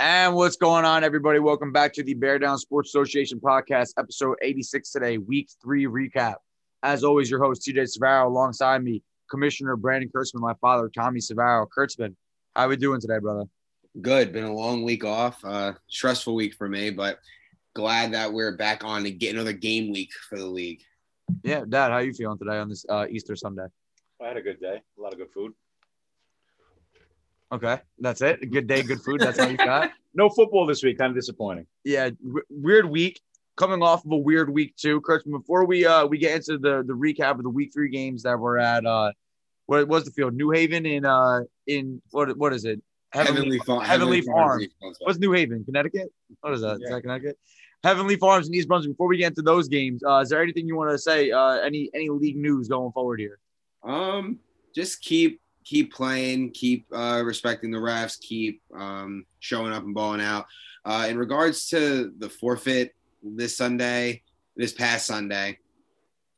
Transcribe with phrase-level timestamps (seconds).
[0.00, 1.38] And what's going on, everybody?
[1.38, 6.34] Welcome back to the Bear Down Sports Association podcast, episode 86 today, week three recap.
[6.82, 11.68] As always, your host, TJ Savaro, alongside me, Commissioner Brandon Kurtzman, my father, Tommy Savaro.
[11.68, 12.16] Kurtzman,
[12.56, 13.44] how we doing today, brother?
[14.02, 14.32] Good.
[14.32, 15.38] Been a long week off.
[15.44, 17.20] Uh, stressful week for me, but
[17.76, 20.82] glad that we're back on to get another game week for the league.
[21.44, 23.66] Yeah, Dad, how you feeling today on this uh, Easter Sunday?
[24.20, 24.82] I had a good day.
[24.98, 25.52] A lot of good food.
[27.54, 28.50] Okay, that's it.
[28.50, 29.20] Good day, good food.
[29.20, 29.90] That's all you got.
[30.16, 30.98] No football this week.
[30.98, 31.66] Kind of disappointing.
[31.82, 33.20] yeah, w- weird week.
[33.56, 35.32] Coming off of a weird week too, Kurtzman.
[35.40, 38.38] Before we uh we get into the the recap of the week three games that
[38.38, 39.10] were at uh
[39.66, 40.34] what was the field?
[40.34, 42.80] New Haven in uh in what what is it?
[43.12, 43.84] Heavenly, Farm.
[43.84, 44.60] Heavenly Farm.
[44.60, 45.04] East Brunswick.
[45.06, 45.64] What's New Haven?
[45.64, 46.12] Connecticut?
[46.42, 46.74] What is that?
[46.74, 46.94] Is Yeah.
[46.94, 47.36] that Connecticut?
[47.82, 48.92] Heavenly Farms in East Brunswick.
[48.92, 51.32] Before we get into those games, uh, is there anything you want to say?
[51.32, 53.40] Uh, any any league news going forward here?
[53.82, 54.38] Um,
[54.76, 60.20] just keep keep playing, keep uh, respecting the refs, keep um, showing up and balling
[60.20, 60.46] out.
[60.84, 64.22] Uh, in regards to the forfeit this Sunday,
[64.56, 65.58] this past Sunday,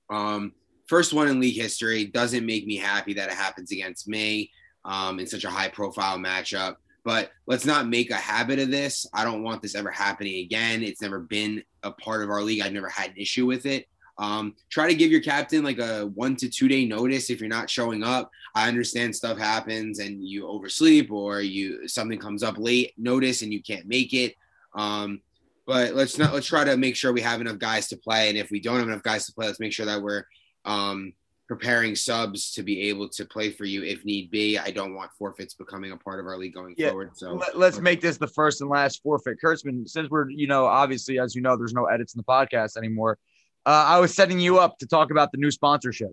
[0.08, 0.52] um,
[0.86, 4.50] first one in league history doesn't make me happy that it happens against me
[4.84, 6.76] um, in such a high profile matchup.
[7.04, 9.06] But let's not make a habit of this.
[9.12, 10.82] I don't want this ever happening again.
[10.82, 12.62] It's never been a part of our league.
[12.62, 13.86] I've never had an issue with it.
[14.18, 17.48] Um, try to give your captain like a one to two day notice if you're
[17.48, 18.30] not showing up.
[18.54, 23.52] I understand stuff happens and you oversleep or you something comes up late notice and
[23.52, 24.34] you can't make it.
[24.74, 25.20] Um,
[25.66, 28.28] but let's not let's try to make sure we have enough guys to play.
[28.28, 30.24] And if we don't have enough guys to play, let's make sure that we're
[30.64, 31.12] um,
[31.48, 34.58] preparing subs to be able to play for you if need be.
[34.58, 36.90] I don't want forfeits becoming a part of our league going Yeah.
[36.90, 37.10] forward.
[37.14, 39.38] So Let, let's make this the first and last forfeit.
[39.44, 42.76] Kurtzman, since we're, you know, obviously, as you know, there's no edits in the podcast
[42.76, 43.18] anymore.
[43.66, 46.10] Uh, I was setting you up to talk about the new sponsorship.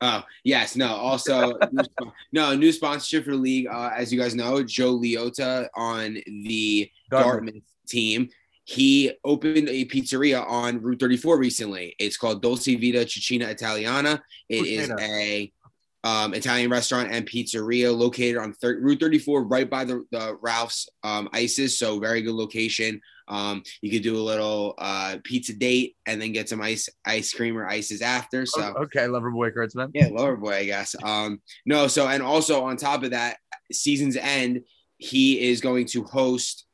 [0.00, 0.88] Oh yes, no.
[0.88, 1.58] Also,
[2.32, 3.68] no new sponsorship for the league.
[3.68, 7.52] Uh, as you guys know, Joe Leota on the Dartmouth.
[7.54, 8.28] Dartmouth team.
[8.64, 11.96] He opened a pizzeria on Route 34 recently.
[11.98, 14.22] It's called Dolce Vita Cucina Italiana.
[14.48, 15.52] It is a
[16.04, 20.88] um, Italian restaurant and pizzeria located on thir- Route 34, right by the, the Ralph's
[21.02, 21.78] um, Ices.
[21.78, 23.00] So very good location.
[23.30, 27.32] Um, you could do a little uh, pizza date and then get some ice ice
[27.32, 28.44] cream or ices after.
[28.44, 29.90] So okay, lover boy Kurtzman.
[29.94, 30.96] yeah, lower boy, I guess.
[31.02, 33.38] Um, no, so and also on top of that,
[33.72, 34.64] season's end,
[34.98, 36.66] he is going to host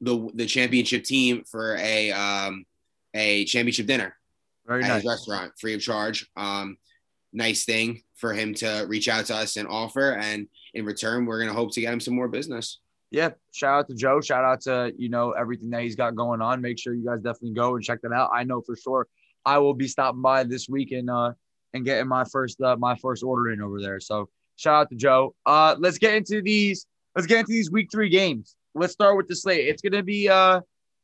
[0.00, 2.64] the the championship team for a um
[3.14, 4.16] a championship dinner
[4.66, 5.02] Very at nice.
[5.02, 6.28] his restaurant, free of charge.
[6.36, 6.78] Um,
[7.32, 11.38] nice thing for him to reach out to us and offer, and in return, we're
[11.38, 12.80] gonna hope to get him some more business.
[13.12, 14.20] Yeah, shout out to Joe.
[14.22, 16.62] Shout out to you know everything that he's got going on.
[16.62, 18.30] Make sure you guys definitely go and check that out.
[18.34, 19.06] I know for sure
[19.44, 21.32] I will be stopping by this week and uh
[21.74, 24.00] and getting my first uh, my first order in over there.
[24.00, 25.34] So shout out to Joe.
[25.44, 26.86] Uh, let's get into these.
[27.14, 28.56] Let's get into these week three games.
[28.74, 29.68] Let's start with the slate.
[29.68, 30.60] It's gonna be uh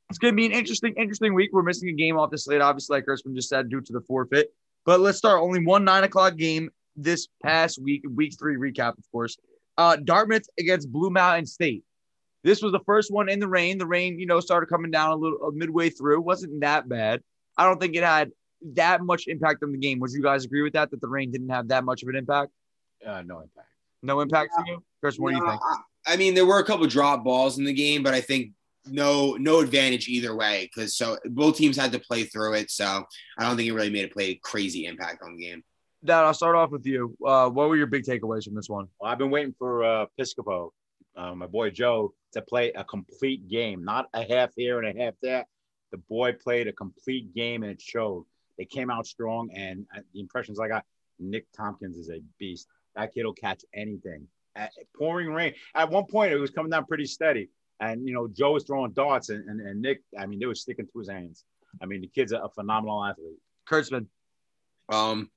[0.08, 1.50] it's gonna be an interesting interesting week.
[1.52, 4.00] We're missing a game off the slate, obviously, like Erskine just said, due to the
[4.00, 4.48] forfeit.
[4.86, 5.42] But let's start.
[5.42, 8.02] Only one nine o'clock game this past week.
[8.08, 9.36] Week three recap, of course.
[9.76, 11.84] Uh, Dartmouth against Blue Mountain State.
[12.44, 13.78] This was the first one in the rain.
[13.78, 16.20] The rain, you know, started coming down a little uh, midway through.
[16.20, 17.20] wasn't that bad.
[17.56, 18.30] I don't think it had
[18.74, 19.98] that much impact on the game.
[20.00, 20.90] Would you guys agree with that?
[20.90, 22.52] That the rain didn't have that much of an impact?
[23.04, 23.68] Uh, no impact.
[24.02, 25.18] No impact for you, Chris?
[25.18, 25.60] What do you think?
[26.06, 28.52] I, I mean, there were a couple drop balls in the game, but I think
[28.90, 32.70] no no advantage either way because so both teams had to play through it.
[32.70, 33.04] So
[33.36, 35.64] I don't think it really made a play crazy impact on the game.
[36.04, 37.16] Dad, I'll start off with you.
[37.24, 38.86] Uh, what were your big takeaways from this one?
[39.00, 40.70] Well, I've been waiting for uh, Piscopo,
[41.18, 45.04] uh, my boy Joe, to play a complete game, not a half here and a
[45.04, 45.44] half there.
[45.90, 48.24] The boy played a complete game, and it showed.
[48.56, 50.84] They came out strong, and uh, the impressions I got,
[51.18, 52.68] Nick Tompkins is a beast.
[52.94, 54.26] That kid will catch anything.
[54.56, 55.54] At pouring rain.
[55.74, 57.48] At one point, it was coming down pretty steady,
[57.80, 60.54] and you know Joe was throwing darts, and, and, and Nick, I mean, they were
[60.54, 61.44] sticking to his hands.
[61.82, 63.38] I mean, the kid's a, a phenomenal athlete.
[63.68, 64.06] Kurtzman.
[64.90, 65.30] Um,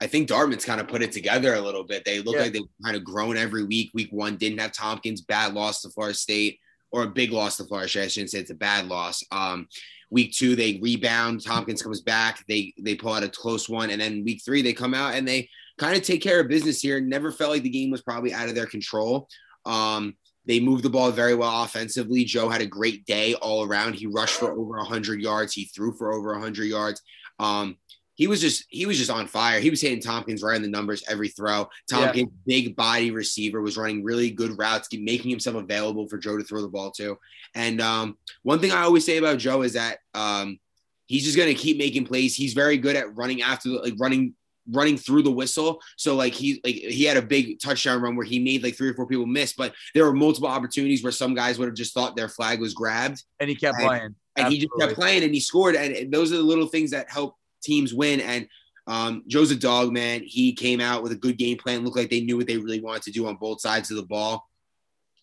[0.00, 2.04] I think Dartmouth's kind of put it together a little bit.
[2.04, 2.42] They look Yeah.
[2.42, 3.90] like they've kind of grown every week.
[3.94, 6.58] Week one didn't have Tompkins, bad loss to Florida State,
[6.90, 8.02] or a big loss to Florida State.
[8.02, 9.24] I shouldn't say it's a bad loss.
[9.32, 9.68] Um,
[10.10, 11.42] week two they rebound.
[11.44, 12.44] Tompkins comes back.
[12.46, 15.26] They they pull out a close one, and then week three they come out and
[15.26, 15.48] they
[15.78, 17.00] kind of take care of business here.
[17.00, 19.28] Never felt like the game was probably out of their control.
[19.64, 20.16] Um,
[20.46, 22.24] they moved the ball very well offensively.
[22.24, 23.94] Joe had a great day all around.
[23.94, 25.52] He rushed for over 100 yards.
[25.54, 27.02] He threw for over 100 yards.
[27.40, 27.76] Um,
[28.16, 29.60] he was just he was just on fire.
[29.60, 31.68] He was hitting Tompkins right in the numbers every throw.
[31.88, 36.44] Tompkins, big body receiver, was running really good routes, making himself available for Joe to
[36.44, 37.18] throw the ball to.
[37.54, 40.58] And um, one thing I always say about Joe is that um,
[41.06, 42.34] he's just going to keep making plays.
[42.34, 44.34] He's very good at running after, the, like running
[44.72, 45.80] running through the whistle.
[45.96, 48.88] So like he like he had a big touchdown run where he made like three
[48.88, 51.94] or four people miss, but there were multiple opportunities where some guys would have just
[51.94, 53.22] thought their flag was grabbed.
[53.40, 54.14] And he kept And- playing.
[54.38, 55.76] And he just kept playing and he scored.
[55.76, 57.36] And those are the little things that help
[57.66, 58.20] teams win.
[58.20, 58.48] And
[58.86, 60.22] um, Joe's a dog, man.
[60.24, 61.84] He came out with a good game plan.
[61.84, 64.04] Looked like they knew what they really wanted to do on both sides of the
[64.04, 64.48] ball.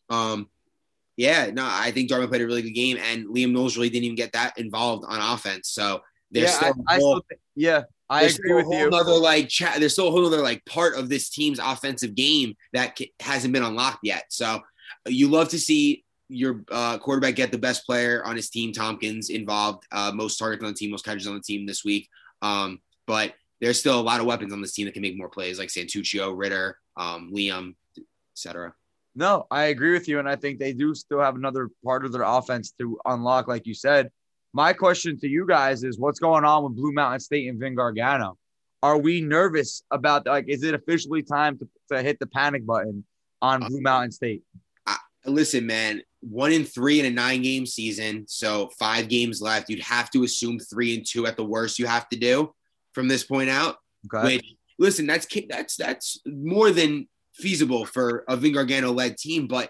[0.09, 0.49] Um,
[1.15, 4.05] yeah, no, I think Dartmouth played a really good game, and Liam Knowles really didn't
[4.05, 5.69] even get that involved on offense.
[5.69, 6.01] So
[6.31, 8.87] there's Yeah, still, I, I still think, yeah, I agree with you.
[8.87, 9.79] Another like chat.
[9.79, 13.53] There's still a whole other like part of this team's offensive game that ca- hasn't
[13.53, 14.25] been unlocked yet.
[14.29, 14.61] So uh,
[15.07, 19.29] you love to see your uh, quarterback get the best player on his team, Tompkins,
[19.29, 22.09] involved, uh, most targets on the team, most catches on the team this week.
[22.43, 25.29] Um, but there's still a lot of weapons on this team that can make more
[25.29, 27.75] plays, like Santuccio, Ritter, um, Liam,
[28.35, 28.73] etc.
[29.15, 30.19] No, I agree with you.
[30.19, 33.65] And I think they do still have another part of their offense to unlock, like
[33.65, 34.11] you said.
[34.53, 37.75] My question to you guys is what's going on with Blue Mountain State and Vin
[37.75, 38.37] Gargano?
[38.83, 43.05] Are we nervous about like is it officially time to, to hit the panic button
[43.41, 44.43] on Blue Mountain State?
[45.25, 49.69] Listen, man, one in three in a nine game season, so five games left.
[49.69, 51.79] You'd have to assume three and two at the worst.
[51.79, 52.53] You have to do
[52.93, 53.77] from this point out.
[54.13, 54.35] Okay.
[54.35, 54.45] Which
[54.79, 59.69] listen, that's that's that's more than feasible for a Vin Gargano led team, but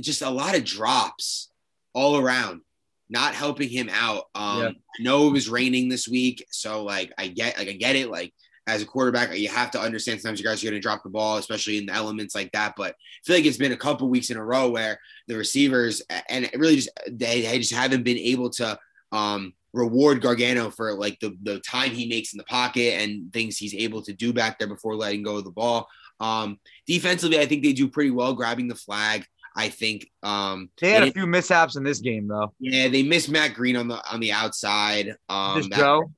[0.00, 1.50] just a lot of drops
[1.92, 2.60] all around,
[3.08, 4.24] not helping him out.
[4.34, 4.68] Um, Yeah.
[4.68, 8.10] I know it was raining this week, so like I get like I get it.
[8.10, 8.32] Like
[8.68, 11.08] as a quarterback, you have to understand sometimes you guys are going to drop the
[11.08, 12.74] ball, especially in the elements like that.
[12.76, 12.94] But I
[13.24, 16.58] feel like it's been a couple weeks in a row where the receivers and it
[16.58, 18.78] really just they, they just haven't been able to
[19.10, 23.56] um, reward Gargano for like the the time he makes in the pocket and things
[23.56, 25.88] he's able to do back there before letting go of the ball.
[26.20, 29.24] Um, defensively, I think they do pretty well grabbing the flag.
[29.56, 32.52] I think um, They had a few mishaps in this game though.
[32.60, 35.16] yeah, they missed Matt Green on the on the outside.
[35.28, 36.12] Um, Joe,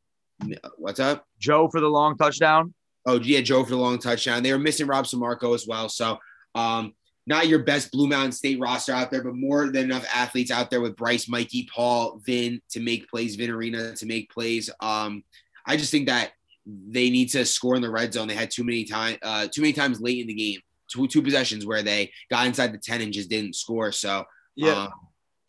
[0.76, 1.26] what's up?
[1.38, 2.74] Joe for the long touchdown.
[3.06, 4.42] Oh yeah, Joe for the long touchdown.
[4.42, 5.88] They were missing Rob Samarco as well.
[5.88, 6.18] So
[6.54, 6.94] um,
[7.26, 10.70] not your best Blue Mountain State roster out there, but more than enough athletes out
[10.70, 14.68] there with Bryce, Mikey, Paul, Vin to make plays, Vin Arena to make plays.
[14.80, 15.22] Um,
[15.66, 16.32] I just think that
[16.66, 18.28] they need to score in the red zone.
[18.28, 20.60] They had too many time, uh, too many times late in the game,
[20.90, 23.92] two two possessions where they got inside the ten and just didn't score.
[23.92, 24.24] So
[24.56, 24.84] Yeah.
[24.84, 24.92] um,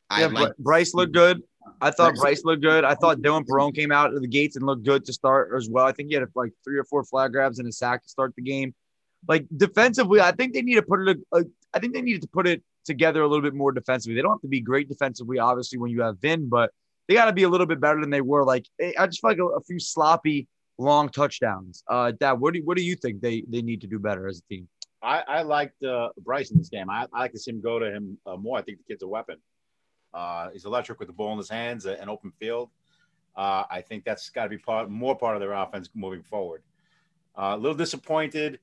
[0.09, 1.41] I yeah, like Bryce looked good.
[1.81, 2.83] I thought Bryce- looked good.
[2.83, 5.69] I thought Dylan Perone came out of the gates and looked good to start as
[5.69, 5.85] well.
[5.85, 8.33] I think he had like three or four flag grabs and a sack to start
[8.35, 8.73] the game.
[9.27, 11.19] Like defensively, I think they need to put it.
[11.33, 11.43] A,
[11.73, 14.15] I think they needed to put it together a little bit more defensively.
[14.15, 16.71] They don't have to be great defensively, obviously, when you have Vin, but
[17.07, 18.43] they got to be a little bit better than they were.
[18.43, 20.47] Like eh, I just feel like a, a few sloppy
[20.77, 21.83] long touchdowns.
[21.87, 24.39] Uh, Dad, what do what do you think they they need to do better as
[24.39, 24.67] a team?
[25.03, 26.89] I, I liked uh, Bryce in this game.
[26.89, 28.59] I, I like to see him go to him uh, more.
[28.59, 29.37] I think the kid's a weapon.
[30.13, 32.69] Uh, he's electric with the ball in his hands and open field.
[33.35, 36.63] Uh, I think that's got to be part more part of their offense moving forward.
[37.35, 38.59] Uh, a little disappointed.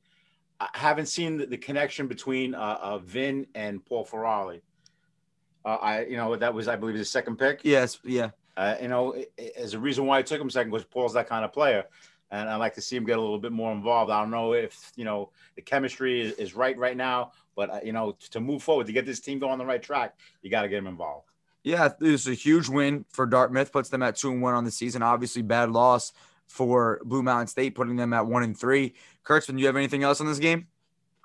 [0.60, 4.62] I haven't seen the, the connection between uh, uh, Vin and Paul Ferrari.
[5.64, 7.60] Uh, I, you know, that was, I believe, his second pick.
[7.62, 8.30] Yes, yeah.
[8.56, 9.14] Uh, you know,
[9.56, 11.84] as a reason why I took him second was Paul's that kind of player,
[12.30, 14.10] and I like to see him get a little bit more involved.
[14.10, 17.80] I don't know if you know the chemistry is, is right right now, but uh,
[17.84, 20.50] you know, to move forward to get this team going on the right track, you
[20.50, 21.28] got to get him involved.
[21.68, 24.70] Yeah, it's a huge win for Dartmouth, puts them at two and one on the
[24.70, 25.02] season.
[25.02, 26.14] Obviously, bad loss
[26.46, 28.94] for Blue Mountain State, putting them at one and three.
[29.22, 30.66] Kurtzman, do you have anything else on this game?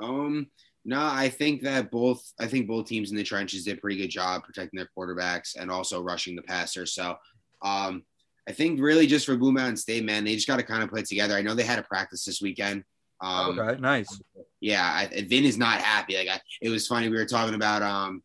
[0.01, 0.48] Um,
[0.84, 3.95] no, I think that both I think both teams in the trenches did a pretty
[3.95, 6.85] good job protecting their quarterbacks and also rushing the passer.
[6.85, 7.16] So
[7.62, 8.04] um
[8.45, 10.90] I think really just for Blue Mountain State, man, they just got to kind of
[10.90, 11.35] put it together.
[11.35, 12.83] I know they had a practice this weekend.
[13.21, 14.19] Um, okay, nice.
[14.59, 16.18] yeah, I, Vin is not happy.
[16.18, 17.07] Like I, it was funny.
[17.07, 18.21] We were talking about um,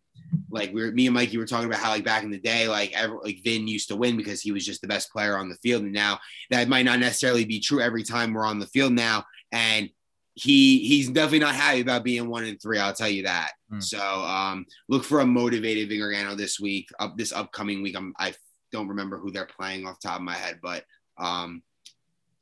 [0.50, 2.68] like we were me and Mikey were talking about how like back in the day,
[2.68, 5.48] like every, like Vin used to win because he was just the best player on
[5.48, 6.18] the field, and now
[6.50, 9.24] that might not necessarily be true every time we're on the field now.
[9.52, 9.90] And
[10.34, 12.78] he he's definitely not happy about being one and three.
[12.78, 13.52] I'll tell you that.
[13.70, 13.80] Hmm.
[13.80, 16.88] So um, look for a motivated Vin Gargano this week.
[16.98, 17.96] Up this upcoming week.
[17.96, 18.34] I'm I
[18.72, 20.84] don't remember who they're playing off the top of my head, but
[21.18, 21.62] um,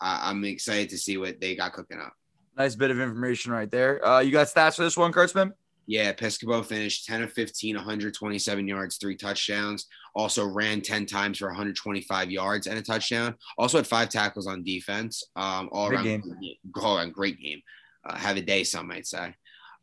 [0.01, 2.13] I, I'm excited to see what they got cooking up.
[2.57, 4.05] Nice bit of information right there.
[4.05, 5.53] Uh, you got stats for this one, Kurtzman?
[5.87, 9.87] Yeah, Piscopo finished 10 of 15, 127 yards, three touchdowns.
[10.15, 13.35] Also ran 10 times for 125 yards and a touchdown.
[13.57, 15.23] Also had five tackles on defense.
[15.37, 16.05] Um, all Big around
[16.41, 16.57] game.
[16.83, 17.61] all around great game.
[18.05, 19.35] Uh, have a day, some might say.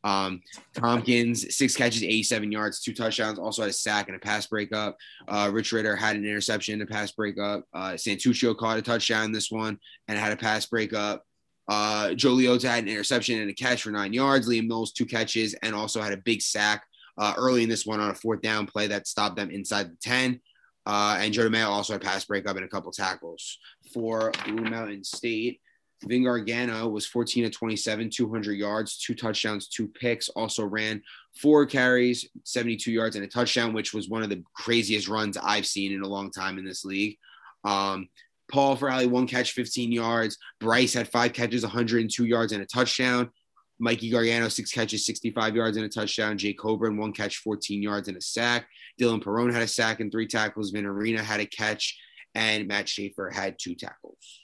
[0.03, 0.41] Um,
[0.75, 3.39] Tompkins, six catches, 87 yards, two touchdowns.
[3.39, 4.97] Also had a sack and a pass breakup.
[5.27, 7.63] Uh, Rich Ritter had an interception and a pass breakup.
[7.73, 11.23] Uh, Santuccio caught a touchdown in this one and had a pass breakup.
[11.67, 14.47] Uh, Joe Leota had an interception and a catch for nine yards.
[14.47, 16.83] Liam Mills, two catches, and also had a big sack
[17.17, 19.97] uh, early in this one on a fourth down play that stopped them inside the
[20.01, 20.41] 10.
[20.85, 23.57] Uh, and Joe DeMeo also had pass breakup and a couple tackles
[23.93, 25.61] for Blue Mountain State.
[26.05, 30.27] Vin Gargano was 14 to 27, 200 yards, two touchdowns, two picks.
[30.29, 31.01] Also ran
[31.41, 35.65] four carries, 72 yards, and a touchdown, which was one of the craziest runs I've
[35.65, 37.17] seen in a long time in this league.
[37.63, 38.09] Um,
[38.53, 40.37] Paul Farley, one catch, 15 yards.
[40.59, 43.31] Bryce had five catches, 102 yards, and a touchdown.
[43.79, 46.37] Mikey Gargano, six catches, 65 yards, and a touchdown.
[46.37, 48.67] Jake Coburn, one catch, 14 yards, and a sack.
[49.01, 50.69] Dylan Perone had a sack and three tackles.
[50.69, 51.99] Vin Arena had a catch,
[52.35, 54.41] and Matt Schaefer had two tackles.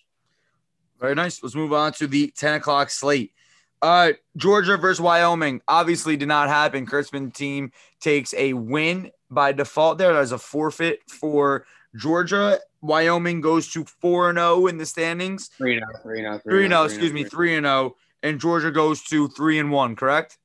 [1.00, 1.44] Very nice.
[1.44, 3.32] Let's move on to the 10 o'clock slate.
[3.80, 6.88] Uh, Georgia versus Wyoming obviously did not happen.
[6.88, 10.13] Kurtzman team takes a win by default there.
[10.13, 12.60] That is a forfeit for Georgia.
[12.81, 15.48] Wyoming goes to 4 0 in the standings.
[15.57, 17.95] 3 0, 3 0, 3 0, excuse me, 3 0.
[18.24, 20.38] And Georgia goes to 3 and 1, correct?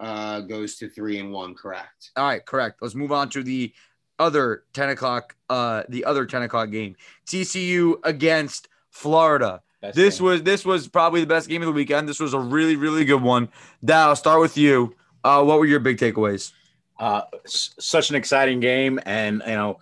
[0.00, 2.10] Uh, goes to 3 and 1, correct.
[2.16, 2.78] All right, correct.
[2.82, 3.72] Let's move on to the
[4.18, 6.96] other 10 o'clock, uh, the other 10 o'clock game.
[7.26, 9.62] TCU against Florida.
[9.80, 10.26] Best this game.
[10.26, 12.08] was this was probably the best game of the weekend.
[12.08, 13.48] This was a really really good one.
[13.84, 14.94] Dal, I'll start with you.
[15.22, 16.52] Uh, what were your big takeaways?
[17.00, 19.78] uh, s- such an exciting game, and you know,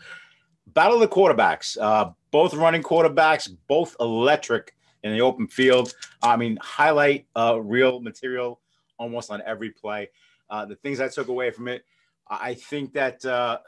[0.66, 1.76] battle of the quarterbacks.
[1.80, 5.94] Uh, both running quarterbacks, both electric in the open field.
[6.22, 8.60] I mean, highlight uh, real material
[8.98, 10.10] almost on every play.
[10.48, 11.84] Uh, the things I took away from it,
[12.28, 13.58] I think that uh,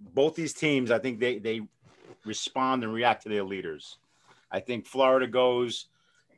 [0.00, 1.62] both these teams, I think they they
[2.24, 3.98] respond and react to their leaders.
[4.50, 5.86] I think Florida goes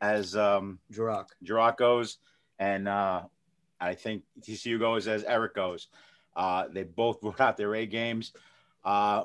[0.01, 1.29] as um, Jurok.
[1.45, 2.19] Jurok goes,
[2.59, 3.23] and uh,
[3.81, 5.89] I think TCU goes as Eric goes.
[6.35, 8.33] Uh, they both brought out their A games.
[8.85, 9.25] Uh,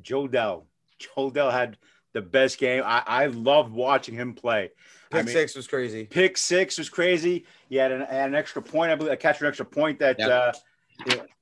[0.00, 0.66] Joe Dell.
[0.98, 1.78] Joe Dell had
[2.12, 2.82] the best game.
[2.84, 4.70] I, I loved watching him play.
[5.12, 6.04] I Pick mean, six was crazy.
[6.04, 7.44] Pick six was crazy.
[7.68, 10.18] He had an, had an extra point, I believe, a catch an extra point that
[10.18, 10.30] Yep.
[10.30, 10.52] uh,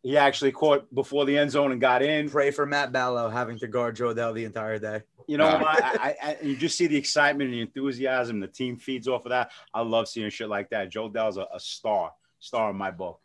[0.03, 2.31] he actually caught before the end zone and got in.
[2.31, 5.03] Pray for Matt Ballo having to guard Joe Dell the entire day.
[5.27, 5.65] You know, Wow.
[5.67, 8.41] I, I, I, you just see the excitement and the enthusiasm.
[8.41, 9.51] The team feeds off of that.
[9.75, 10.89] I love seeing shit like that.
[10.91, 13.21] Joe Dell's a, a star, star in my book.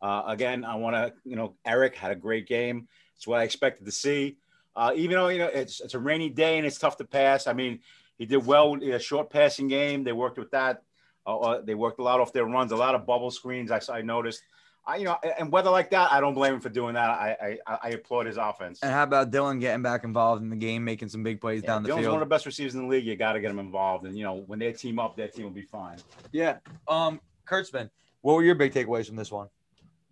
[0.00, 2.88] Uh, again, I want to, you know, Eric had a great game.
[3.22, 4.36] It's what I expected to see.
[4.74, 7.46] Uh, even though you know it's it's a rainy day and it's tough to pass.
[7.46, 7.78] I mean,
[8.18, 10.02] he did well with a short passing game.
[10.02, 10.82] They worked with that.
[11.24, 13.70] Uh, uh, they worked a lot off their runs, a lot of bubble screens.
[13.70, 14.42] I, I noticed.
[14.84, 17.10] I, you know, and weather like that, I don't blame him for doing that.
[17.10, 18.80] I I, I applaud his offense.
[18.82, 21.68] And how about Dylan getting back involved in the game, making some big plays Yeah,
[21.68, 22.12] down the Dylan's field?
[22.14, 23.06] one of the best receivers in the league.
[23.06, 25.44] You got to get him involved, and you know when they team up, that team
[25.44, 25.98] will be fine.
[26.32, 26.56] yeah.
[26.88, 27.88] Um, Kurtzman,
[28.22, 29.46] what were your big takeaways from this one?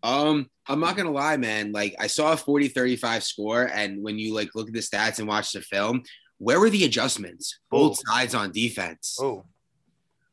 [0.03, 1.73] Um, I'm not gonna lie, man.
[1.73, 5.29] Like I saw a 40-35 score, and when you like look at the stats and
[5.29, 6.03] watch the film,
[6.39, 7.59] where were the adjustments?
[7.71, 8.13] Both Oh.
[8.13, 9.17] sides on defense.
[9.21, 9.45] Oh,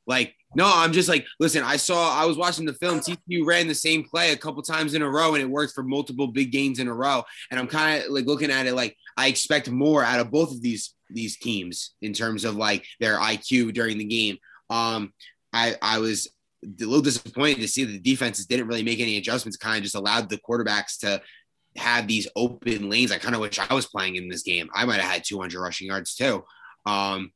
[0.06, 3.02] Like, no, I'm just like, listen, I saw I was watching the film.
[3.02, 5.84] TCU ran the same play a couple times in a row, and it worked for
[5.84, 7.24] multiple big games in a row.
[7.52, 10.52] And I'm kind of like looking at it like I expect more out of both
[10.52, 14.38] of these these teams in terms of like their IQ during the game.
[14.70, 15.14] Um,
[15.52, 16.30] I I was
[16.64, 19.84] a little disappointed to see that the defenses didn't really make any adjustments, kind of
[19.84, 21.22] just allowed the quarterbacks to
[21.76, 23.12] have these open lanes.
[23.12, 24.70] I kind of wish I was playing in this game.
[24.74, 26.44] I might have had 200 rushing yards too.
[26.86, 27.32] Um,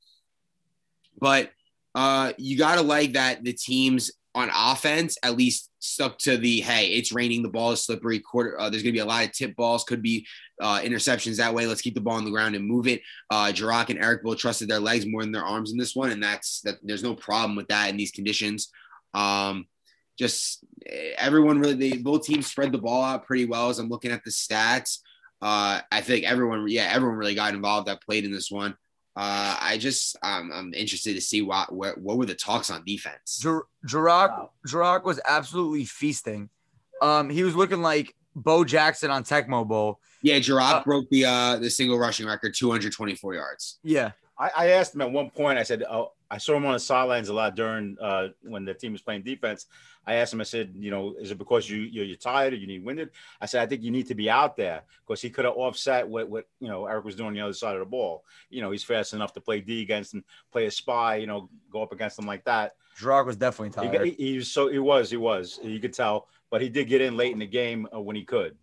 [1.20, 1.52] but
[1.94, 6.62] uh, you got to like that the teams on offense at least stuck to the
[6.62, 8.20] hey, it's raining, the ball is slippery.
[8.20, 10.26] Quarter, uh, there's going to be a lot of tip balls, could be
[10.62, 11.68] uh, interceptions that way.
[11.68, 13.02] Let's keep the ball on the ground and move it.
[13.30, 16.24] Uh, and Eric both trusted their legs more than their arms in this one, and
[16.24, 16.76] that's that.
[16.82, 18.70] There's no problem with that in these conditions.
[19.14, 19.68] Um,
[20.18, 23.70] just eh, everyone really, they both teams spread the ball out pretty well.
[23.70, 25.00] As I'm looking at the stats,
[25.42, 28.76] uh, I think everyone, yeah, everyone really got involved that played in this one.
[29.16, 32.84] Uh, I just, um, I'm interested to see what, what, what were the talks on
[32.86, 33.42] defense.
[33.44, 34.30] Jir- Jirok,
[34.74, 35.02] Wow.
[35.04, 36.50] Was absolutely feasting.
[37.02, 40.00] Um, he was looking like Bo Jackson on Tecmo Bowl.
[40.22, 43.80] Yeah, Jirok Uh, broke the uh, the single rushing record, 224 yards.
[43.84, 45.58] Yeah, I, I asked him at one point.
[45.58, 48.74] I said, "Oh, I saw him on the sidelines a lot during uh, when the
[48.74, 49.68] team was playing defense."
[50.08, 50.42] I asked him.
[50.42, 53.10] I said, "You know, is it because you you're, you're tired or you need winded?"
[53.40, 56.08] I said, "I think you need to be out there because he could have offset
[56.08, 58.24] what what you know Eric was doing on the other side of the ball.
[58.50, 61.18] You know, he's fast enough to play D against him, play a spy.
[61.18, 62.76] You know, go up against him like that.
[63.00, 64.08] Jirok was definitely He, tired.
[64.08, 67.02] he, he was so he was he was you could tell, but he did get
[67.02, 68.58] in late in the game uh, when he could.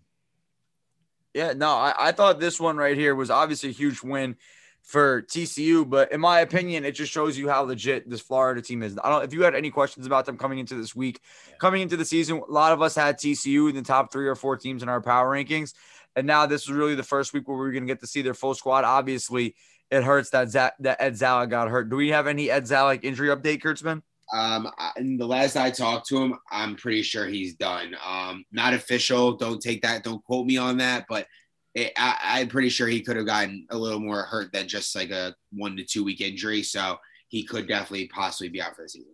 [1.35, 4.37] Yeah, no, I, I thought this one right here was obviously a huge win
[4.89, 8.83] for TCU, but in my opinion, it just shows you how legit this Florida team
[8.83, 8.99] is.
[9.05, 11.21] I don't if you had any questions about them coming into this week,
[11.61, 14.35] coming into the season, a lot of us had TCU in the top three or
[14.35, 15.75] four teams in our power rankings.
[16.17, 18.33] And now this is really the first week where we're gonna get to see their
[18.33, 18.85] full squad.
[18.85, 19.55] Obviously,
[19.91, 21.91] it hurts that Za- that Ed Zalek got hurt.
[21.91, 24.01] Do we have any Ed Zalek injury update, Kurtzman?
[24.33, 27.95] Um, I- the last I talked to him, I'm pretty sure he's done.
[28.07, 29.37] Um, not official.
[29.37, 30.03] Don't take that.
[30.03, 31.05] Don't quote me on that.
[31.11, 31.27] But
[31.83, 34.95] it, I, I'm pretty sure he could have gotten a little more hurt than just
[34.97, 36.63] like a one to two week injury.
[36.63, 39.13] So he could definitely possibly be out for the season.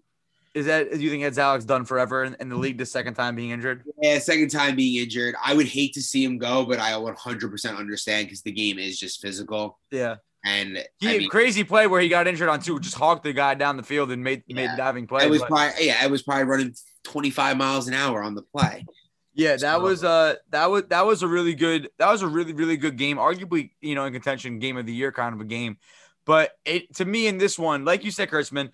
[0.55, 3.15] Is that do you think that's Alex done forever in, in the league the second
[3.15, 3.83] time being injured?
[4.01, 5.35] Yeah, second time being injured.
[5.45, 8.99] I would hate to see him go, but I 100% understand because the game is
[8.99, 9.81] just physical.
[9.91, 10.17] Yeah.
[10.47, 13.33] And he I mean, crazy play where he got injured on two, just hawked the
[13.33, 14.73] guy down the field and made made Yeah.
[14.73, 15.25] the diving play.
[15.25, 18.43] it was but- probably yeah, it was probably running 25 miles an hour on the
[18.43, 18.85] play.
[19.35, 22.53] Yeah, that was uh that was that was a really good that was a really
[22.53, 23.17] really good game.
[23.17, 25.79] Arguably, you know, in contention game of the year kind of a game.
[26.25, 28.71] But it to me in this one, like you said, Kurtzman,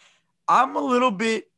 [0.46, 1.50] I'm a little bit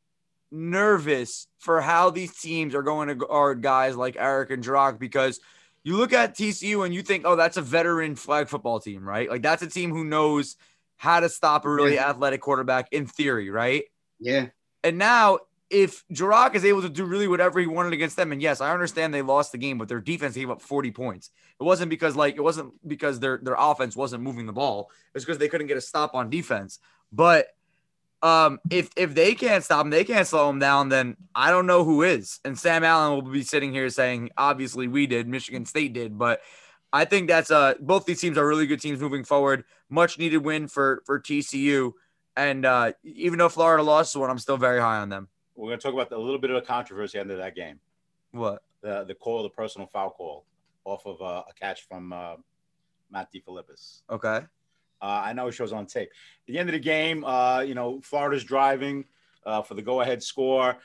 [0.52, 5.40] nervous for how these teams are going to guard guys like Eric and Drock because
[5.82, 9.28] you look at TCU and you think, oh, that's a veteran flag football team, right?
[9.28, 10.56] Like that's a team who knows
[10.96, 13.84] how to stop a really athletic quarterback in theory, right?
[14.20, 14.46] Yeah.
[14.84, 15.40] And now,
[15.72, 18.72] if Jirok is able to do really whatever he wanted against them, and yes, I
[18.72, 21.30] understand they lost the game, but their defense gave up 40 points.
[21.58, 24.90] It wasn't because like it wasn't because their their offense wasn't moving the ball.
[25.14, 26.78] It's because they couldn't get a stop on defense.
[27.10, 27.46] But
[28.22, 30.90] um, if if they can't stop him, they can't slow him down.
[30.90, 32.38] Then I don't know who is.
[32.44, 36.40] And Sam Allen will be sitting here saying, obviously we did, Michigan State did, but
[36.92, 39.64] I think that's uh both these teams are really good teams moving forward.
[39.88, 41.92] Much needed win for for TCU.
[42.36, 45.28] And uh, even though Florida lost one, I'm still very high on them.
[45.54, 47.80] We're going to talk about the, a little bit of the controversy under that game.
[48.32, 48.62] What?
[48.80, 50.44] The the call, the personal foul call,
[50.84, 52.36] off of uh, a catch from uh,
[53.10, 54.02] Matt DeFilippis.
[54.10, 54.40] Okay.
[55.00, 56.10] Uh, I know it shows on tape.
[56.10, 59.04] At the end of the game, uh, you know, Florida's driving
[59.44, 60.78] uh, for the go-ahead score.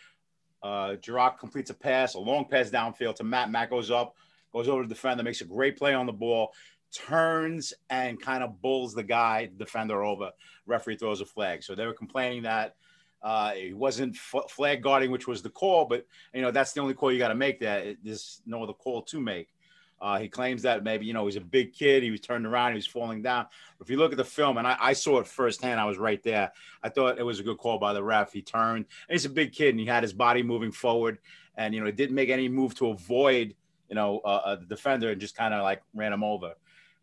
[0.64, 0.96] Uh,
[1.40, 3.52] completes a pass, a long pass downfield to Matt.
[3.52, 4.16] Matt goes up,
[4.52, 6.52] goes over to the defender, makes a great play on the ball,
[6.92, 10.32] turns and kind of bulls the guy, defender over.
[10.66, 11.64] Referee throws a flag.
[11.64, 12.76] So they were complaining that
[13.24, 16.82] uh, he wasn't f- flag guarding, which was the call, but you know that's the
[16.82, 17.60] only call you got to make.
[17.60, 19.50] That It- there's no other call to make.
[20.00, 22.04] Uh, he claims that maybe you know he's a big kid.
[22.04, 22.74] He was turned around.
[22.74, 23.48] He was falling down.
[23.82, 26.22] If you look at the film, and I, I saw it firsthand, I was right
[26.22, 26.52] there.
[26.84, 28.32] I thought it was a good call by the ref.
[28.32, 31.18] He turned, and he's a big kid, and he had his body moving forward,
[31.56, 33.56] and you know, he didn't make any move to avoid,
[33.90, 36.54] you know, uh, uh, the defender, and just kind of like ran him over,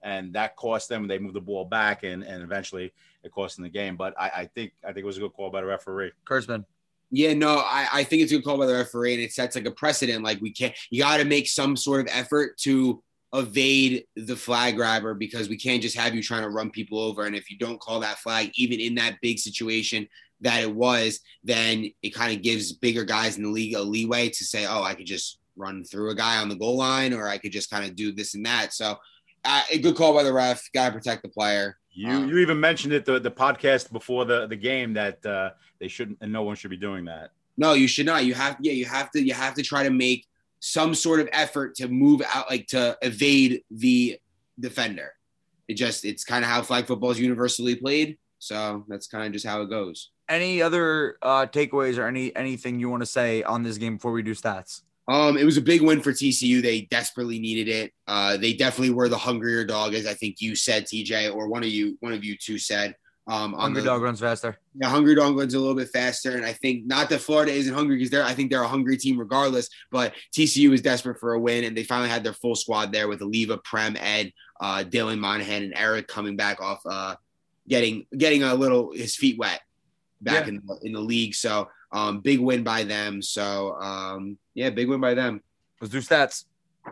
[0.02, 1.08] and that cost them.
[1.08, 2.92] They moved the ball back, and and eventually
[3.24, 3.96] it cost them the game.
[3.96, 6.12] But I, I think I think it was a good call by the referee.
[6.28, 6.64] Kurtzman.
[7.10, 9.54] Yeah, no, I, I think it's a good call by the referee, and it sets
[9.54, 10.24] like a precedent.
[10.24, 14.76] Like we can't, you got to make some sort of effort to evade the flag
[14.76, 17.26] grabber because we can't just have you trying to run people over.
[17.26, 20.08] And if you don't call that flag, even in that big situation
[20.40, 24.28] that it was, then it kind of gives bigger guys in the league a leeway
[24.28, 27.28] to say, oh, I could just run through a guy on the goal line, or
[27.28, 28.72] I could just kind of do this and that.
[28.72, 28.96] So,
[29.44, 30.68] uh, a good call by the ref.
[30.72, 31.76] Got to protect the player.
[31.94, 35.50] You Um, you even mentioned it the the podcast before the the game that uh,
[35.78, 37.30] they shouldn't and no one should be doing that.
[37.56, 38.24] No, you should not.
[38.24, 40.26] You have yeah, you have to you have to try to make
[40.60, 44.18] some sort of effort to move out like to evade the
[44.58, 45.12] defender.
[45.68, 48.18] It just it's kind of how flag football is universally played.
[48.38, 50.10] So that's kind of just how it goes.
[50.28, 54.12] Any other uh, takeaways or any anything you want to say on this game before
[54.12, 54.82] we do stats?
[55.06, 56.62] Um, it was a big win for TCU.
[56.62, 57.92] They desperately needed it.
[58.06, 61.62] Uh, they definitely were the hungrier dog, as I think you said, TJ, or one
[61.62, 62.94] of you, one of you two said.
[63.26, 64.58] Um, Hungry the, dog runs faster.
[64.74, 67.72] Yeah, hungry dog runs a little bit faster, and I think not that Florida isn't
[67.72, 68.22] hungry because they're.
[68.22, 69.70] I think they're a hungry team regardless.
[69.90, 73.08] But TCU is desperate for a win, and they finally had their full squad there
[73.08, 77.16] with Aliva, Prem, Ed, uh, Dylan Monahan, and Eric coming back off, uh,
[77.66, 79.62] getting getting a little his feet wet
[80.20, 80.48] back Yeah.
[80.48, 81.34] in the, in the league.
[81.34, 83.22] So um, big win by them.
[83.22, 85.40] So um, yeah, big win by them.
[85.80, 86.44] Let's do stats.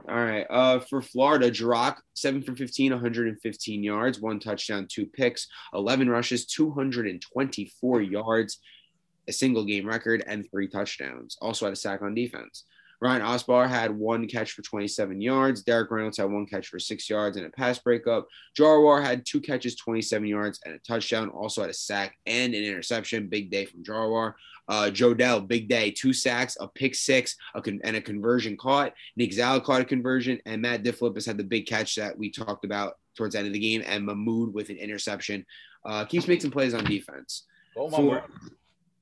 [0.09, 0.47] All right.
[0.49, 6.47] Uh, for Florida, Jirok, 7 for 15, 115 yards, one touchdown, two picks, 11 rushes,
[6.47, 8.59] 224 yards,
[9.29, 11.37] a single game record, and three touchdowns.
[11.43, 12.65] Also had a sack on defense.
[13.03, 15.65] Ryan Osbar had one catch for 27 yards.
[15.65, 18.29] Derek Reynolds had one catch for six yards and a pass breakup.
[18.57, 21.29] Jarwar had two catches, 27 yards, and a touchdown.
[21.31, 23.27] Also had a sack and an interception.
[23.27, 24.35] Big day from Jarwar.
[24.69, 28.93] Uh, Jodell, big day, two sacks, a pick six, a con- and a conversion caught.
[29.17, 32.65] Nick Zala caught a conversion, and Matt DeFilippis had the big catch that we talked
[32.65, 35.45] about towards the end of the game, and Mahmood with an interception.
[35.85, 37.47] Uh, keeps making plays on defense.
[37.75, 38.25] Go For-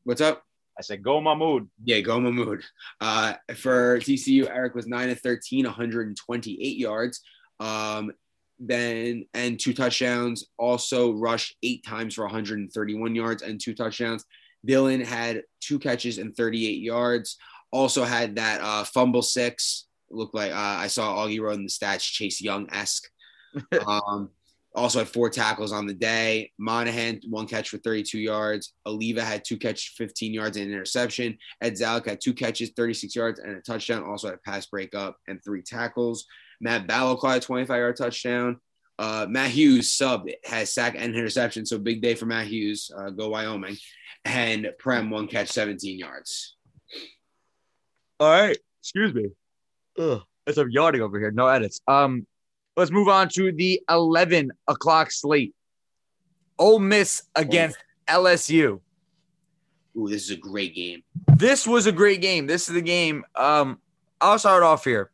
[0.04, 0.46] What's up?
[0.80, 1.68] I said go Mahmood.
[1.84, 2.62] Yeah, go Mahmood.
[3.02, 7.20] Uh, for TCU, Eric was 9 of 13, 128 yards.
[7.60, 8.12] Um,
[8.58, 10.46] then and two touchdowns.
[10.58, 14.24] Also rushed eight times for 131 yards and two touchdowns.
[14.66, 17.36] Dylan had two catches and 38 yards.
[17.70, 19.86] Also had that uh, fumble six.
[20.10, 23.06] Looked like uh, I saw Augie wrote in the stats Chase Young esque.
[23.86, 24.30] um,
[24.74, 26.52] also had four tackles on the day.
[26.58, 28.72] Monahan, one catch for 32 yards.
[28.86, 31.36] Oliva had two catches, 15 yards, and an interception.
[31.60, 34.04] Ed Zalek had two catches, 36 yards, and a touchdown.
[34.04, 36.26] Also had a pass breakup and three tackles.
[36.60, 38.60] Matt Ballo caught a 25 yard touchdown.
[38.98, 42.90] Uh, Matt Hughes sub has sack and interception, so big day for Matt Hughes.
[42.96, 43.76] Uh, go Wyoming,
[44.24, 46.56] and Prem one catch, 17 yards.
[48.20, 48.58] All right.
[48.82, 49.30] Excuse me.
[49.98, 50.20] Ugh.
[50.46, 51.30] It's a yawning over here.
[51.30, 51.80] No edits.
[51.88, 52.26] Um,
[52.76, 55.54] let's move on to the 11 o'clock slate.
[56.58, 58.80] Ole Miss against LSU.
[59.96, 61.02] Ooh, this is a great game.
[61.26, 62.46] This was a great game.
[62.46, 63.24] This is the game.
[63.34, 63.80] Um,
[64.20, 65.10] I'll start off here.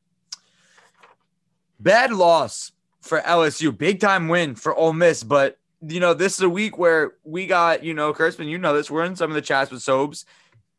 [1.79, 3.77] Bad loss for LSU.
[3.77, 7.47] Big time win for Ole Miss, but you know, this is a week where we
[7.47, 8.91] got, you know, Kurtzman, you know this.
[8.91, 10.25] We're in some of the chats with Sobes.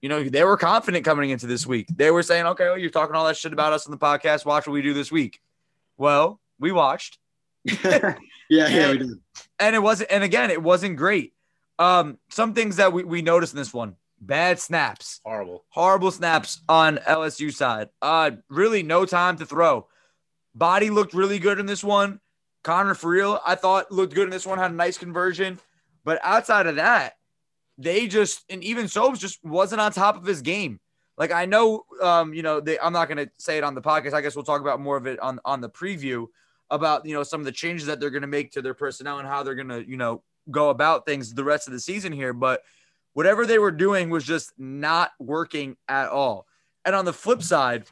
[0.01, 1.87] You know, they were confident coming into this week.
[1.95, 4.45] They were saying, okay, well, you're talking all that shit about us on the podcast.
[4.45, 5.41] Watch what we do this week.
[5.97, 7.17] Well, we watched.
[7.65, 8.15] yeah,
[8.49, 9.09] yeah, we did.
[9.59, 11.33] And it wasn't, and again, it wasn't great.
[11.79, 15.63] Um, some things that we, we noticed in this one bad snaps, Horrible.
[15.69, 17.89] horrible snaps on LSU side.
[18.01, 19.87] Uh, really no time to throw.
[20.55, 22.19] Body looked really good in this one.
[22.63, 25.59] Connor for real, I thought looked good in this one, had a nice conversion.
[26.03, 27.13] But outside of that,
[27.77, 30.79] they just and even Sobes just wasn't on top of his game.
[31.17, 33.81] Like I know, um, you know, they, I'm not going to say it on the
[33.81, 34.13] podcast.
[34.13, 36.27] I guess we'll talk about more of it on on the preview
[36.69, 39.19] about you know some of the changes that they're going to make to their personnel
[39.19, 42.11] and how they're going to you know go about things the rest of the season
[42.11, 42.33] here.
[42.33, 42.61] But
[43.13, 46.45] whatever they were doing was just not working at all.
[46.85, 47.85] And on the flip side,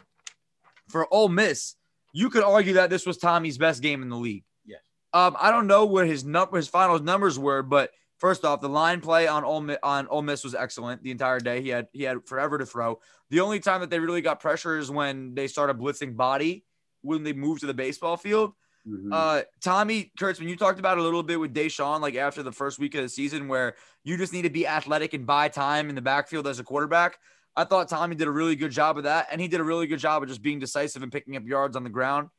[0.87, 1.75] for Ole Miss,
[2.13, 4.43] you could argue that this was Tommy's best game in the league.
[4.65, 4.81] Yes.
[5.13, 8.69] Um, I don't know what his number his final numbers were, but first off, the
[8.69, 11.61] line play on Ole Miss, on Ole Miss was excellent the entire day.
[11.61, 12.99] He had he had forever to throw.
[13.29, 16.63] The only time that they really got pressure is when they started blitzing body
[17.05, 18.53] when they moved to the baseball field.
[18.87, 19.09] Mhm.
[19.11, 22.77] Uh, Tommy Kurtzman, you talked about a little bit with Deshaun, like after the first
[22.77, 25.95] week of the season, where you just need to be athletic and buy time in
[25.95, 27.17] the backfield as a quarterback.
[27.55, 29.87] I thought Tommy did a really good job of that, and he did a really
[29.87, 32.29] good job of just being decisive and picking up yards on the ground.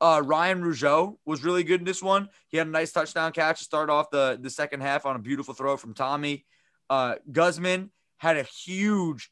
[0.00, 2.28] Uh, Ryan Rougeau was really good in this one.
[2.48, 5.18] He had a nice touchdown catch to start off the, the second half on a
[5.18, 6.44] beautiful throw from Tommy.
[6.90, 9.30] Uh, Guzman had a huge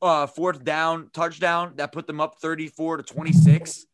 [0.00, 3.86] uh, fourth down touchdown that put them up 34 to 26.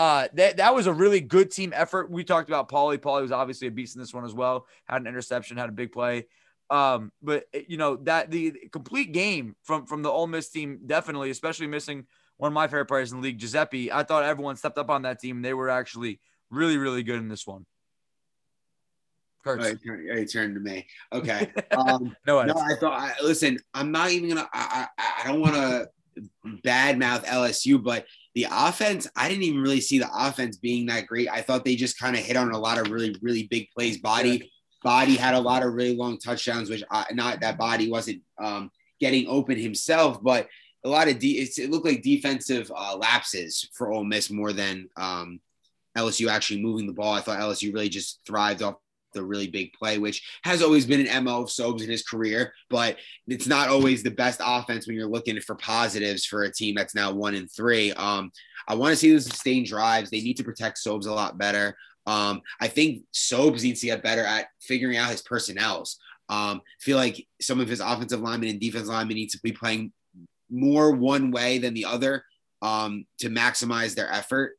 [0.00, 2.10] Uh, that, that was a really good team effort.
[2.10, 2.96] We talked about Paulie.
[2.96, 4.66] Paulie was obviously a beast in this one as well.
[4.86, 6.26] Had an interception, had a big play.
[6.70, 11.28] Um, but you know that the complete game from from the Ole Miss team definitely,
[11.28, 12.06] especially missing
[12.38, 13.92] one of my favorite players in the league, Giuseppe.
[13.92, 15.42] I thought everyone stepped up on that team.
[15.42, 16.18] They were actually
[16.50, 17.66] really really good in this one.
[19.44, 19.66] Kurtz.
[19.66, 20.86] Oh, turned, it turned to me.
[21.12, 21.52] Okay.
[21.72, 22.54] Um, no, no.
[22.54, 22.98] I thought.
[22.98, 24.48] I, listen, I'm not even gonna.
[24.50, 25.90] I, I, I don't want to
[26.64, 31.28] badmouth LSU, but the offense, I didn't even really see the offense being that great.
[31.28, 33.98] I thought they just kind of hit on a lot of really, really big plays.
[33.98, 34.50] Body,
[34.82, 38.70] body had a lot of really long touchdowns, which I, not that body wasn't um,
[39.00, 40.48] getting open himself, but
[40.84, 44.52] a lot of de- it's, it looked like defensive uh, lapses for Ole Miss more
[44.52, 45.40] than um,
[45.96, 47.12] LSU actually moving the ball.
[47.12, 48.76] I thought LSU really just thrived off
[49.12, 52.52] the really big play, which has always been an MO of Sobes in his career,
[52.68, 52.96] but
[53.26, 56.94] it's not always the best offense when you're looking for positives for a team that's
[56.94, 57.92] now one and three.
[57.92, 58.30] Um,
[58.68, 60.10] I want to see the sustained drives.
[60.10, 61.76] They need to protect Sobes a lot better.
[62.06, 65.98] Um, I think Sobes needs to get better at figuring out his personnels.
[66.28, 69.92] Um, feel like some of his offensive linemen and defense linemen need to be playing
[70.50, 72.24] more one way than the other
[72.62, 74.56] um, to maximize their effort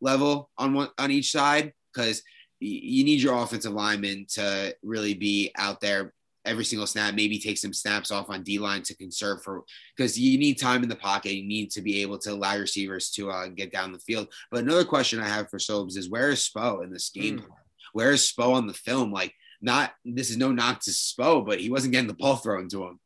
[0.00, 2.22] level on one on each side because
[2.60, 6.12] you need your offensive linemen to really be out there
[6.44, 9.64] every single snap, maybe take some snaps off on D line to conserve for
[9.96, 11.34] because you need time in the pocket.
[11.34, 14.28] You need to be able to allow receivers to uh, get down the field.
[14.50, 17.40] But another question I have for Sobes is where is Spo in this game?
[17.40, 17.44] Mm.
[17.92, 19.12] Where is Spo on the film?
[19.12, 22.68] Like, not this is no knock to Spo, but he wasn't getting the ball thrown
[22.68, 23.00] to him.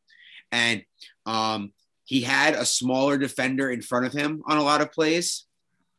[0.50, 0.82] And
[1.26, 1.72] um,
[2.04, 5.46] he had a smaller defender in front of him on a lot of plays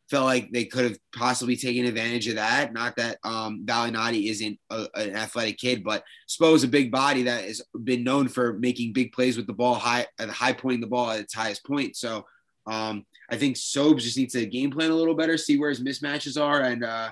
[0.09, 2.73] felt like they could have possibly taken advantage of that.
[2.73, 7.23] Not that um, Valinati isn't a, an athletic kid, but Spo is a big body
[7.23, 10.81] that has been known for making big plays with the ball high, at high pointing
[10.81, 11.95] the ball at its highest point.
[11.95, 12.25] So
[12.67, 15.83] um, I think Sobes just needs to game plan a little better, see where his
[15.83, 17.11] mismatches are, and uh,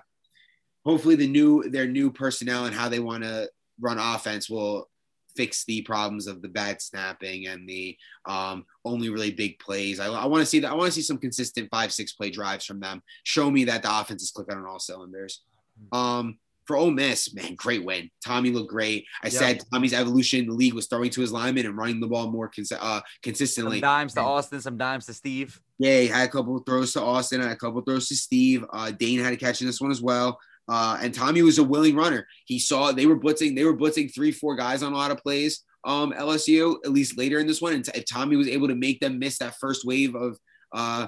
[0.86, 3.50] hopefully the new their new personnel and how they want to
[3.80, 4.90] run offense will
[5.36, 10.00] fix the problems of the bad snapping and the um, only really big plays.
[10.00, 10.72] I, I want to see that.
[10.72, 13.02] I want to see some consistent five, six play drives from them.
[13.24, 15.44] Show me that the offense is clicking on all cylinders.
[15.92, 18.10] Um, for Ole Miss, man, great win.
[18.24, 19.06] Tommy looked great.
[19.24, 22.08] I said Tommy's evolution in the league was throwing to his linemen and running the
[22.08, 23.82] ball more cons- uh, Some consistently.
[23.82, 25.60] dimes to Austin, some dimes to Steve.
[25.80, 28.16] Yeah, he had a couple of throws to Austin, had a couple of throws to
[28.16, 28.64] Steve.
[28.72, 30.40] Uh, Dane had a catch in this one as well.
[30.72, 32.26] Uh, and Tommy was a willing runner.
[32.46, 35.18] He saw they were blitzing, they were blitzing three, four guys on a lot of
[35.18, 35.66] plays.
[35.84, 39.02] Um, LSU at least later in this one, and if Tommy was able to make
[39.02, 40.38] them miss that first wave of
[40.74, 41.08] uh,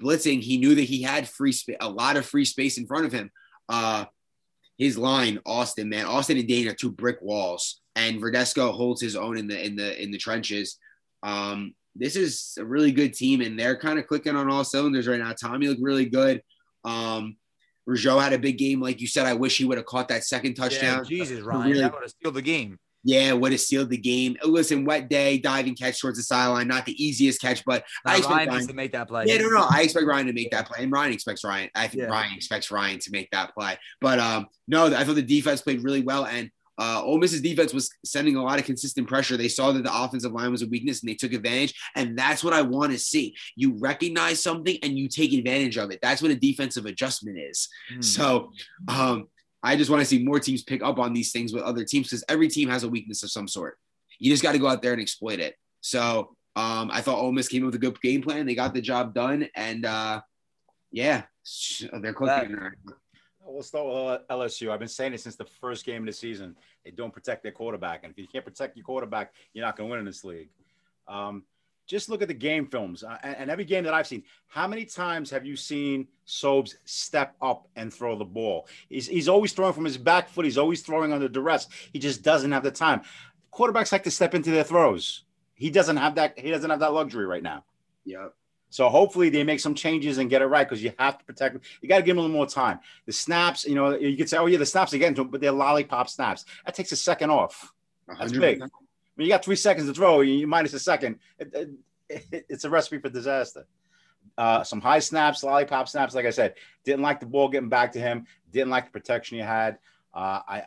[0.00, 3.06] blitzing, he knew that he had free space, a lot of free space in front
[3.06, 3.32] of him.
[3.68, 4.04] Uh,
[4.78, 9.16] his line, Austin, man, Austin and Dane are two brick walls, and Verdesco holds his
[9.16, 10.78] own in the in the in the trenches.
[11.24, 15.08] Um, this is a really good team, and they're kind of clicking on all cylinders
[15.08, 15.32] right now.
[15.32, 16.40] Tommy looked really good.
[16.84, 17.36] Um,
[17.88, 19.26] Rougeau had a big game, like you said.
[19.26, 20.98] I wish he would have caught that second touchdown.
[20.98, 22.78] Yeah, Jesus, Ryan, really, that would have sealed the game.
[23.02, 24.36] Yeah, would have sealed the game.
[24.44, 28.36] Listen, wet day, diving catch towards the sideline, not the easiest catch, but I expect
[28.36, 29.24] Ryan, Ryan to make that play.
[29.26, 31.70] Yeah, no, no, I expect Ryan to make that play, and Ryan expects Ryan.
[31.74, 32.08] I think yeah.
[32.08, 33.78] Ryan expects Ryan to make that play.
[34.02, 37.74] But um, no, I thought the defense played really well, and uh, Ole Miss's defense
[37.74, 39.36] was sending a lot of consistent pressure.
[39.36, 41.74] They saw that the offensive line was a weakness and they took advantage.
[41.94, 43.36] And that's what I want to see.
[43.54, 45.98] You recognize something and you take advantage of it.
[46.00, 47.68] That's what a defensive adjustment is.
[47.94, 48.02] Mm.
[48.02, 48.52] So
[48.88, 49.28] um,
[49.62, 52.06] I just want to see more teams pick up on these things with other teams
[52.06, 53.76] because every team has a weakness of some sort.
[54.18, 55.56] You just got to go out there and exploit it.
[55.82, 58.46] So um, I thought Ole Miss came up with a good game plan.
[58.46, 59.48] They got the job done.
[59.54, 60.22] And uh,
[60.90, 61.24] yeah,
[62.00, 62.56] they're clicking.
[63.44, 64.70] We'll start with LSU.
[64.70, 66.56] I've been saying it since the first game of the season.
[66.84, 69.88] They don't protect their quarterback, and if you can't protect your quarterback, you're not going
[69.88, 70.50] to win in this league.
[71.08, 71.44] Um,
[71.90, 74.22] just look at the game films uh, and, and, every game that I've seen.
[74.46, 78.68] How many times have you seen Sobes step up and throw the ball?
[78.88, 80.44] He's, he's always throwing from his back foot.
[80.44, 81.66] He's always throwing under duress.
[81.92, 83.00] He just doesn't have the time.
[83.52, 85.24] Quarterbacks like to step into their throws.
[85.54, 86.38] He doesn't have that.
[86.38, 87.64] He doesn't have that luxury right now.
[88.04, 88.34] Yep.
[88.70, 91.54] So hopefully they make some changes and get it right because you have to protect
[91.54, 91.62] them.
[91.82, 92.78] You got to give them a little more time.
[93.04, 95.30] The snaps, you know, you could say, oh yeah, the snaps are getting to them,
[95.30, 96.44] but they're lollipop snaps.
[96.64, 97.72] That takes a second off.
[98.06, 98.40] That's 100%.
[98.40, 98.60] big.
[98.60, 101.18] When you got three seconds to throw, you minus a second.
[101.38, 101.78] It,
[102.08, 103.66] it, it's a recipe for disaster.
[104.38, 106.14] Uh, some high snaps, lollipop snaps.
[106.14, 106.54] Like I said,
[106.84, 108.26] didn't like the ball getting back to him.
[108.52, 109.78] Didn't like the protection he had.
[110.14, 110.62] Uh, I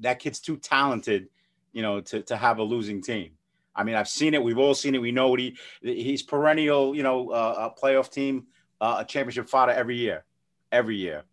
[0.00, 1.28] that kid's too talented,
[1.72, 3.32] you know, to to have a losing team.
[3.80, 4.42] I mean, I've seen it.
[4.42, 4.98] We've all seen it.
[4.98, 8.46] We know what he he's perennial, you know, uh, a playoff team,
[8.80, 10.24] uh, a championship fodder every year,
[10.70, 11.24] every year.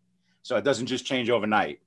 [0.43, 1.81] So it doesn't just change overnight.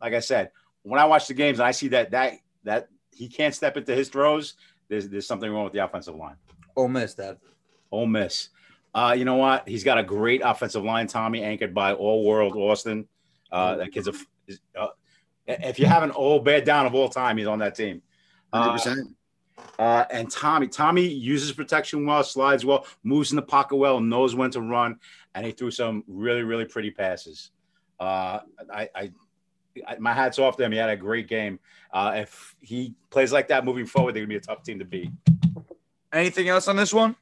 [0.00, 0.50] Like I said,
[0.82, 3.94] when I watch the games and I see that that that he can't step into
[3.94, 4.54] his throws,
[4.88, 6.36] there's there's something wrong with the offensive line.
[6.76, 7.38] Ole Miss, Dad.
[7.92, 8.48] Ole Miss.
[8.92, 9.68] Uh, you know what?
[9.68, 13.06] He's got a great offensive line, Tommy, anchored by All World Austin.
[13.50, 14.12] Uh, that kid's a.
[14.76, 14.88] Uh,
[15.46, 18.02] if you have an old bad down of all time, he's on that team.
[18.52, 19.14] Uh, 100%.
[19.78, 24.34] Uh, and Tommy, Tommy uses protection well, slides well, moves in the pocket well, knows
[24.34, 24.98] when to run,
[25.34, 27.50] and he threw some really, really pretty passes.
[27.98, 28.40] Uh,
[28.72, 29.12] I, I,
[29.86, 30.72] I, my hats off to him.
[30.72, 31.58] He had a great game.
[31.92, 34.84] Uh, if he plays like that moving forward, they're gonna be a tough team to
[34.84, 35.10] beat.
[36.12, 37.16] Anything else on this one?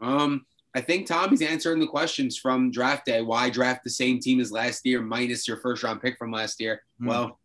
[0.00, 3.20] Um, I think Tommy's answering the questions from draft day.
[3.20, 6.60] Why draft the same team as last year minus your first round pick from last
[6.60, 6.82] year?
[7.00, 7.08] Mm.
[7.08, 7.38] Well,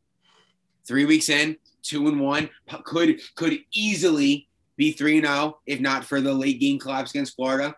[0.88, 2.50] three weeks in, two and one,
[2.84, 7.12] could could easily be three and zero oh if not for the late game collapse
[7.12, 7.76] against Florida.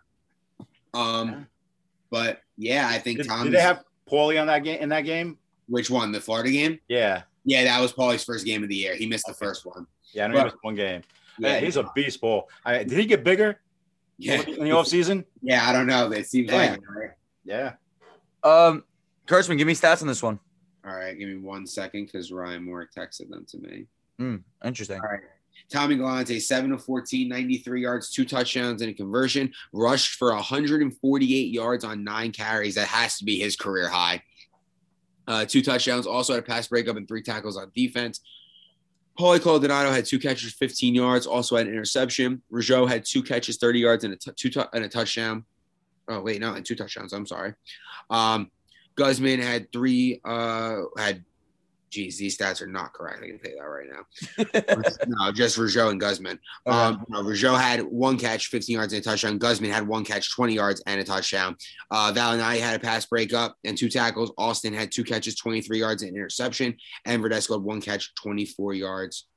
[0.94, 1.44] Um, yeah.
[2.10, 5.38] but yeah, I think did, Did they have Paulie on that game in that game?
[5.68, 6.12] Which one?
[6.12, 6.80] The Florida game?
[6.88, 7.24] Yeah.
[7.46, 8.96] Yeah, that was Paulie's first game of the year.
[8.96, 9.88] He missed the first one.
[10.14, 11.02] Yeah, I know but, he missed one game.
[11.38, 12.50] Yeah, he's a beast ball.
[12.66, 13.62] I, did he get bigger?
[14.18, 14.42] Yeah.
[14.42, 15.26] In the off season?
[15.42, 16.12] Yeah, I don't know.
[16.12, 16.58] It seems yeah.
[16.58, 17.12] like right?
[17.46, 17.74] Yeah.
[18.44, 18.84] Um,
[19.26, 20.40] Kurtzman, give me stats on this one.
[20.86, 23.86] All right, give me one second because Ryan Moore texted them to me.
[24.20, 25.00] Mm, interesting.
[25.02, 25.22] All right.
[25.70, 29.52] Tommy Galante, 7 of 14, 93 yards, two touchdowns, and a conversion.
[29.72, 32.76] Rushed for 148 yards on nine carries.
[32.76, 34.24] That has to be his career high.
[35.28, 36.08] Uh, two touchdowns.
[36.08, 38.22] Also had a pass breakup and three tackles on defense.
[39.20, 41.28] Paulie Caldonado had two catches, 15 yards.
[41.28, 42.42] Also had an interception.
[42.52, 45.46] Rougeau had two catches, 30 yards, and a, t- two t- and a touchdown.
[46.08, 47.14] Oh, wait, no, and two touchdowns.
[47.14, 47.54] I'm sorry.
[48.10, 48.50] Um,
[48.96, 51.24] Guzman had three, uh, had
[51.90, 53.24] geez, these stats are not correct.
[53.24, 55.06] I can tell you that right now.
[55.08, 56.40] no, just Rougeau and Guzman.
[56.66, 59.38] Um, Rougeau had one catch, 15 yards and a touchdown.
[59.38, 61.56] Guzman had one catch, 20 yards and a touchdown.
[61.92, 64.32] Uh, Valinai had a pass breakup and two tackles.
[64.38, 66.76] Austin had two catches, 23 yards and interception.
[67.06, 69.28] And Verdesco had one catch, 24 yards.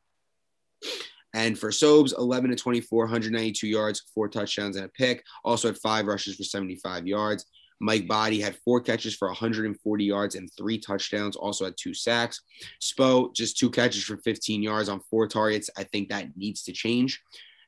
[1.34, 5.24] And for Sobes, 11 to 24, 192 yards, four touchdowns and a pick.
[5.44, 7.46] Also had five rushes for 75 yards.
[7.82, 12.40] Mike Body had four catches for 140 yards and three touchdowns, also had two sacks.
[12.80, 15.68] Spo, just two catches for 15 yards on four targets.
[15.76, 17.20] I think that needs to change.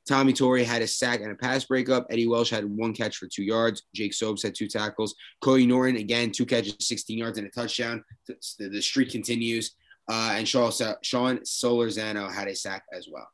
[0.06, 2.06] Tommy Torrey had a sack and a pass breakup.
[2.10, 3.82] Eddie Welsh had one catch for two yards.
[3.94, 5.16] Jake Sobes had two tackles.
[5.40, 8.04] Cody Norton, again, two catches, 16 yards and a touchdown.
[8.28, 9.74] The, the streak continues.
[10.08, 10.70] Uh, and Sean,
[11.02, 13.28] Sean Solorzano had a sack as well.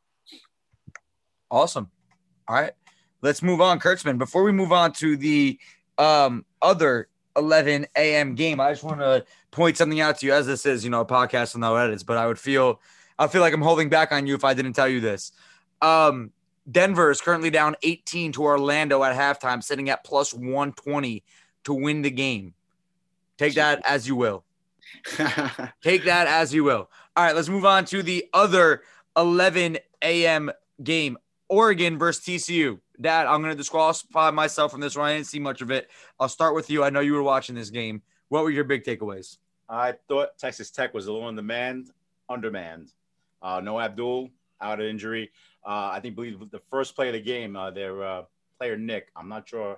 [1.51, 1.91] Awesome.
[2.47, 2.71] All right.
[3.21, 4.17] Let's move on, Kurtzman.
[4.17, 5.59] Before we move on to the
[5.97, 8.35] um, other 11 a.m.
[8.35, 8.59] game.
[8.59, 11.05] I just want to point something out to you as this is, you know, a
[11.05, 12.79] podcast with no edits, but I would feel,
[13.17, 15.31] I feel like I'm holding back on you if I didn't tell you this.
[15.81, 16.31] Um,
[16.69, 21.23] Denver is currently down 18 to Orlando at halftime, sitting at plus 120
[21.63, 22.53] to win the game.
[23.37, 24.43] Take that as you will.
[25.81, 26.89] Take that as you will.
[27.15, 28.83] All right, let's move on to the other
[29.17, 30.51] 11 a.m.
[30.83, 31.17] game
[31.51, 32.79] Oregon versus TCU.
[32.99, 35.09] Dad, I'm going to disqualify myself from this one.
[35.09, 35.89] I didn't see much of it.
[36.17, 36.81] I'll start with you.
[36.81, 38.01] I know you were watching this game.
[38.29, 39.37] What were your big takeaways?
[39.67, 41.91] I thought Texas Tech was a little undermanned,
[42.29, 42.93] undermanned.
[43.41, 44.29] Uh, no Abdul
[44.61, 45.29] out of injury.
[45.65, 48.23] Uh, I think believe the first play of the game, uh, their uh,
[48.57, 49.09] player Nick.
[49.15, 49.77] I'm not sure.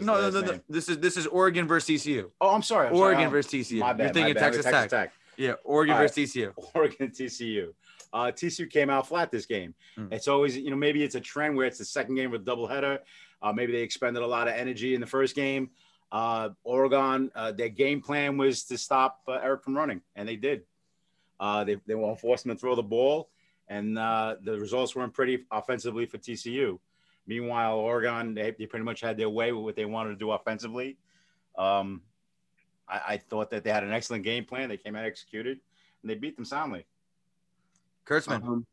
[0.00, 2.30] No, no, no, no, This is this is Oregon versus TCU.
[2.40, 2.88] Oh, I'm sorry.
[2.88, 3.30] I'm Oregon sorry.
[3.30, 3.78] versus TCU.
[3.80, 4.34] My bad, You're thinking.
[4.34, 4.90] Texas, Texas Tech.
[4.90, 5.12] Tech.
[5.36, 6.02] Yeah, Oregon right.
[6.02, 6.52] versus TCU.
[6.74, 7.72] Oregon TCU.
[8.12, 9.74] Uh, TCU came out flat this game.
[9.96, 10.12] Mm.
[10.12, 12.44] It's always, you know, maybe it's a trend where it's the second game with a
[12.44, 12.98] doubleheader.
[13.40, 15.70] Uh, maybe they expended a lot of energy in the first game.
[16.12, 20.36] Uh, Oregon, uh, their game plan was to stop uh, Eric from running, and they
[20.36, 20.62] did.
[21.40, 23.30] Uh, they, they won't force him to throw the ball,
[23.68, 26.78] and uh, the results weren't pretty offensively for TCU.
[27.26, 30.32] Meanwhile, Oregon, they, they pretty much had their way with what they wanted to do
[30.32, 30.98] offensively.
[31.56, 32.02] Um,
[32.86, 34.68] I, I thought that they had an excellent game plan.
[34.68, 35.60] They came out executed,
[36.02, 36.84] and they beat them soundly.
[38.08, 38.42] Kurtzman.
[38.42, 38.66] Um,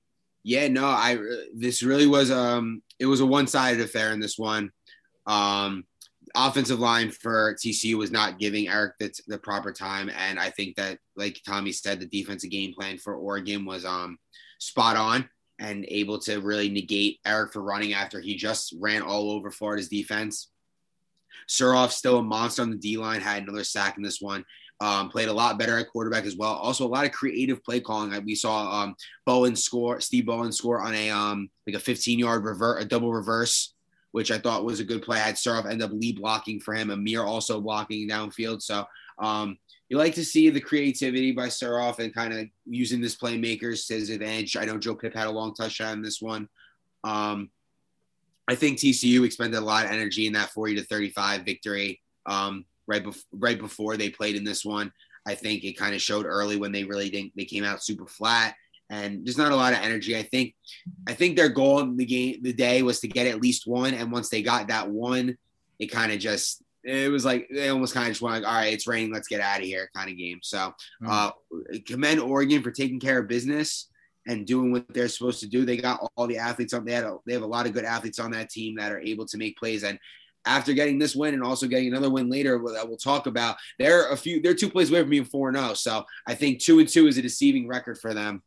[0.43, 1.17] yeah, no, I
[1.53, 4.71] this really was um it was a one-sided affair in this one.
[5.25, 5.85] Um
[6.35, 10.75] offensive line for TCU was not giving Eric the, the proper time and I think
[10.75, 14.17] that like Tommy said the defensive game plan for Oregon was um
[14.59, 15.27] spot on
[15.59, 19.89] and able to really negate Eric for running after he just ran all over Florida's
[19.89, 20.49] defense.
[21.49, 24.45] Suroff still a monster on the D line, had another sack in this one.
[24.81, 26.53] Um, played a lot better at quarterback as well.
[26.53, 28.13] Also, a lot of creative play calling.
[28.23, 32.45] We saw um, Bowen score, Steve Bowen score on a um, like a 15 yard
[32.45, 33.73] revert, a double reverse,
[34.11, 35.17] which I thought was a good play.
[35.17, 36.91] I had Suroff end up lead blocking for him.
[36.91, 38.61] Amir also blocking downfield.
[38.61, 38.85] So
[39.19, 39.57] um,
[39.89, 43.95] you like to see the creativity by Suroff and kind of using this playmakers to
[43.95, 44.55] his advantage.
[44.55, 46.47] I know Joe Pip had a long touchdown in this one.
[47.03, 47.49] Um,
[48.47, 52.01] I think TCU expended a lot of energy in that 40 to 35 victory.
[52.25, 54.91] Um, right before right before they played in this one.
[55.27, 58.07] I think it kind of showed early when they really didn't they came out super
[58.07, 58.55] flat
[58.89, 60.17] and there's not a lot of energy.
[60.17, 60.55] I think
[61.07, 63.93] I think their goal in the game the day was to get at least one
[63.93, 65.37] and once they got that one,
[65.77, 68.57] it kind of just it was like they almost kind of just went like, all
[68.57, 70.39] right, it's raining, let's get out of here kind of game.
[70.41, 70.73] So
[71.05, 71.31] uh,
[71.85, 73.89] commend Oregon for taking care of business
[74.27, 75.65] and doing what they're supposed to do.
[75.65, 76.85] They got all the athletes on.
[76.85, 78.99] They had a, they have a lot of good athletes on that team that are
[78.99, 79.83] able to make plays.
[79.83, 79.99] And
[80.45, 84.11] after getting this win and also getting another win later that we'll talk about, they're
[84.11, 85.73] a few they're two plays away from being four and zero.
[85.73, 88.41] So I think two and two is a deceiving record for them.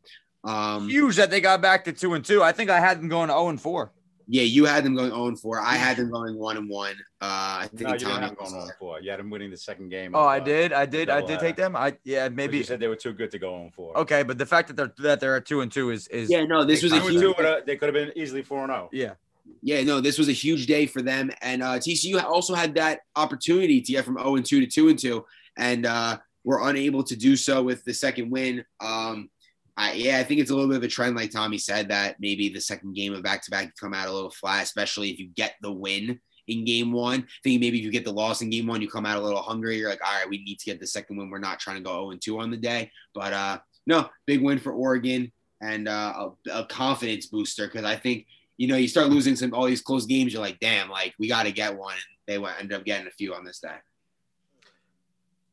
[0.45, 2.43] Um, Huge that they got back to two and two.
[2.43, 3.93] I think I had them going to zero and four.
[4.27, 5.61] yeah, you had them going zero and four.
[5.61, 6.95] I had them going one and one.
[7.21, 9.01] Uh, I think No, you didn't Tommy have going on four.
[9.01, 10.15] You had them winning the second game.
[10.15, 10.73] Oh, of, I did.
[10.73, 11.11] I did.
[11.11, 11.77] I did take them.
[11.77, 12.59] I yeah, maybe.
[12.59, 13.97] you said they were too good to go on four.
[13.99, 16.45] Okay, but the fact that they're that they're at two and two is is Yeah,
[16.45, 17.21] no, this was a huge.
[17.21, 18.89] two, but, uh, they could have been easily four and oh.
[18.93, 19.11] zero.
[19.11, 19.15] yeah.
[19.63, 23.01] Yeah, no, this was a huge day for them, and uh, TCU also had that
[23.15, 25.25] opportunity to get from zero and two to two and two,
[25.57, 28.65] and uh, were unable to do so with the second win.
[28.81, 29.31] Um,
[29.77, 32.17] I, yeah, I think it's a little bit of a trend, like Tommy said, that
[32.21, 35.19] maybe the second game of back to back come out a little flat, especially if
[35.19, 37.21] you get the win in game one.
[37.21, 39.23] I think maybe if you get the loss in game one, you come out a
[39.23, 39.79] little hungry.
[39.79, 41.31] You're like, all right, we need to get the second win.
[41.31, 42.91] We're not trying to go 0 and 2 on the day.
[43.15, 47.97] But uh, no, big win for Oregon and uh, a, a confidence booster because I
[47.97, 48.27] think,
[48.63, 50.33] you know, you start losing some all these close games.
[50.33, 51.95] You're like, damn, like we got to get one.
[51.95, 53.75] And they went, ended up getting a few on this day.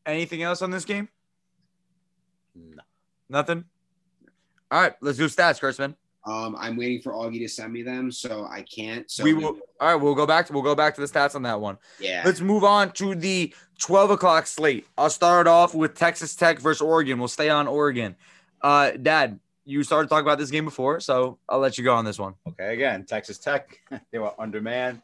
[0.06, 1.10] Anything else on this game?
[2.54, 2.84] No.
[3.28, 3.64] Nothing.
[4.70, 5.96] All right, let's do stats, Kurtzman.
[6.24, 9.10] Um, I'm waiting for Augie to send me them, so I can't.
[9.10, 9.58] So we will.
[9.80, 11.80] All right, we'll go back to we'll go back to the stats on that one.
[12.00, 12.22] yeah.
[12.24, 14.86] Let's move on to the 12 o'clock slate.
[15.00, 17.18] I'll start off with Texas Tech versus Oregon.
[17.18, 18.16] We'll stay on Oregon.
[18.62, 22.06] Uh, Dad, you started talking about this game before, so I'll let you go on
[22.06, 22.34] this one.
[22.48, 23.80] Okay, again, Texas Tech,
[24.12, 25.02] they were undermanned.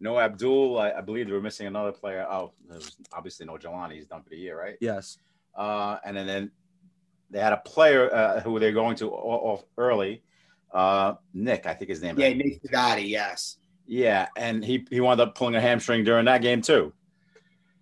[0.00, 0.78] No Abdul.
[0.78, 2.26] I, I believe they were missing another player.
[2.28, 3.94] Oh, there was obviously no Jelani.
[3.94, 4.76] He's done for the year, right?
[4.80, 5.18] Yes.
[5.54, 6.50] Uh, and then, then
[7.30, 10.22] they had a player uh, who they're going to off early.
[10.72, 12.18] Uh, Nick, I think his name.
[12.18, 12.36] Yeah, is.
[12.36, 13.58] Nick Gotti, yes.
[13.86, 16.92] Yeah, and he he wound up pulling a hamstring during that game too.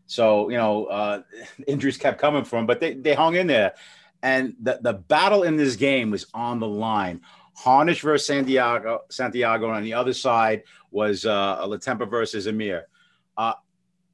[0.07, 1.22] So you know, uh,
[1.66, 3.75] injuries kept coming for him, but they they hung in there,
[4.22, 7.20] and the the battle in this game was on the line.
[7.54, 12.87] Harnish versus Santiago, Santiago, and on the other side was uh, Latempa versus Amir.
[13.37, 13.54] Uh,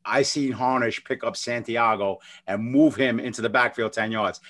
[0.04, 4.40] I seen Harnish pick up Santiago and move him into the backfield ten yards.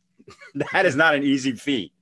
[0.72, 1.92] that is not an easy feat.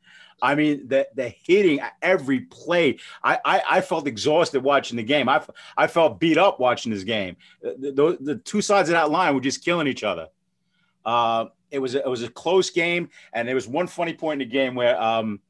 [0.42, 2.98] I mean, the the hitting every play.
[3.22, 5.28] I, I I felt exhausted watching the game.
[5.28, 5.42] I
[5.76, 7.36] I felt beat up watching this game.
[7.62, 10.28] The, the, the two sides of that line were just killing each other.
[11.04, 14.40] Uh, it was a, it was a close game, and there was one funny point
[14.40, 15.40] in the game where um,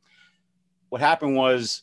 [0.88, 1.82] what happened was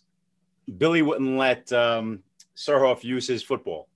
[0.77, 2.23] Billy wouldn't let um,
[2.55, 3.87] Surhoff use his football.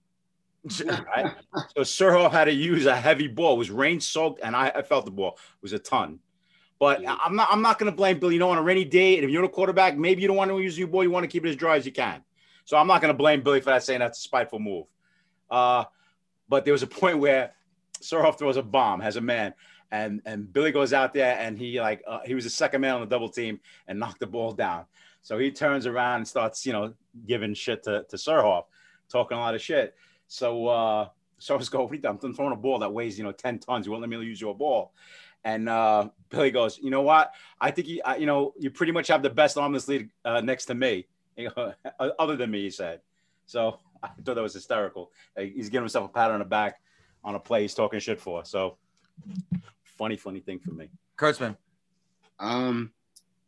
[0.65, 1.33] right?
[1.75, 3.55] so Surhoff had to use a heavy ball.
[3.55, 6.19] It was rain soaked, and I, I felt the ball it was a ton.
[6.79, 7.17] But Yeah.
[7.23, 7.47] I'm not.
[7.51, 8.35] I'm not going to blame Billy.
[8.35, 10.51] You know, on a rainy day, and if you're a quarterback, maybe you don't want
[10.51, 11.03] to use your ball.
[11.03, 12.23] You want to keep it as dry as you can.
[12.65, 14.85] So I'm not going to blame Billy for that, saying that's a spiteful move.
[15.49, 15.85] Uh,
[16.49, 17.53] but there was a point where
[18.01, 19.53] Surhoff throws a bomb, has a man,
[19.91, 22.95] and and Billy goes out there, and he like uh, he was the second man
[22.95, 24.85] on the double team and knocked the ball down.
[25.21, 26.93] So he turns around and starts, you know,
[27.25, 28.65] giving shit to to Surhoff,
[29.09, 29.95] talking a lot of shit.
[30.27, 31.09] So uh,
[31.39, 32.01] Surhoff's go, what are you?
[32.05, 33.85] I'm throwing a ball that weighs, you know, 10 tons.
[33.85, 34.93] You won't let me use your ball.
[35.43, 37.33] And uh, Billy goes, you know what?
[37.59, 39.87] I think you, I, you know, you pretty much have the best arm in this
[39.87, 41.07] league uh, next to me,
[41.37, 41.73] you know,
[42.19, 42.63] other than me.
[42.63, 43.01] He said.
[43.45, 45.11] So I thought that was hysterical.
[45.37, 46.81] He's giving himself a pat on the back
[47.23, 48.43] on a play he's talking shit for.
[48.43, 48.77] So
[49.97, 50.89] funny, funny thing for me.
[51.17, 51.57] Kurtzman.
[52.39, 52.91] Um,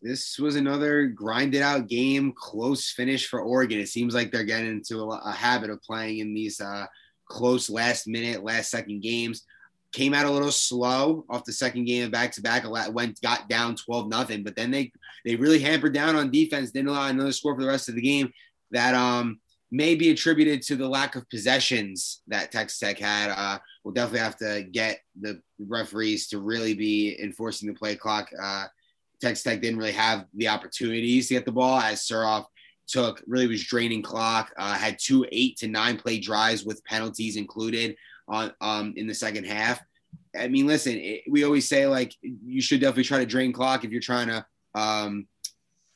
[0.02, 3.80] this was another grinded out game, close finish for Oregon.
[3.80, 6.86] It seems like they're getting into a, a habit of playing in these uh,
[7.28, 9.46] close last minute, last second games.
[9.92, 12.64] Came out a little slow off the second game of back to back.
[12.94, 14.92] Went got down twelve nothing, but then they
[15.26, 16.72] they really hampered down on defense.
[16.72, 18.32] Didn't allow another score for the rest of the game.
[18.70, 19.40] That um
[19.72, 23.30] may be attributed to the lack of possessions that Texas Tech had.
[23.30, 28.30] Uh, we'll definitely have to get the referees to really be enforcing the play clock.
[28.42, 28.66] Uh,
[29.22, 32.46] Texas Tech didn't really have the opportunities to get the ball as Suroff
[32.88, 34.52] took really was draining clock.
[34.58, 37.96] Uh, had two eight to nine play drives with penalties included
[38.28, 39.80] on um, in the second half.
[40.38, 43.84] I mean, listen, it, we always say like you should definitely try to drain clock
[43.84, 44.46] if you're trying to
[44.76, 45.28] um,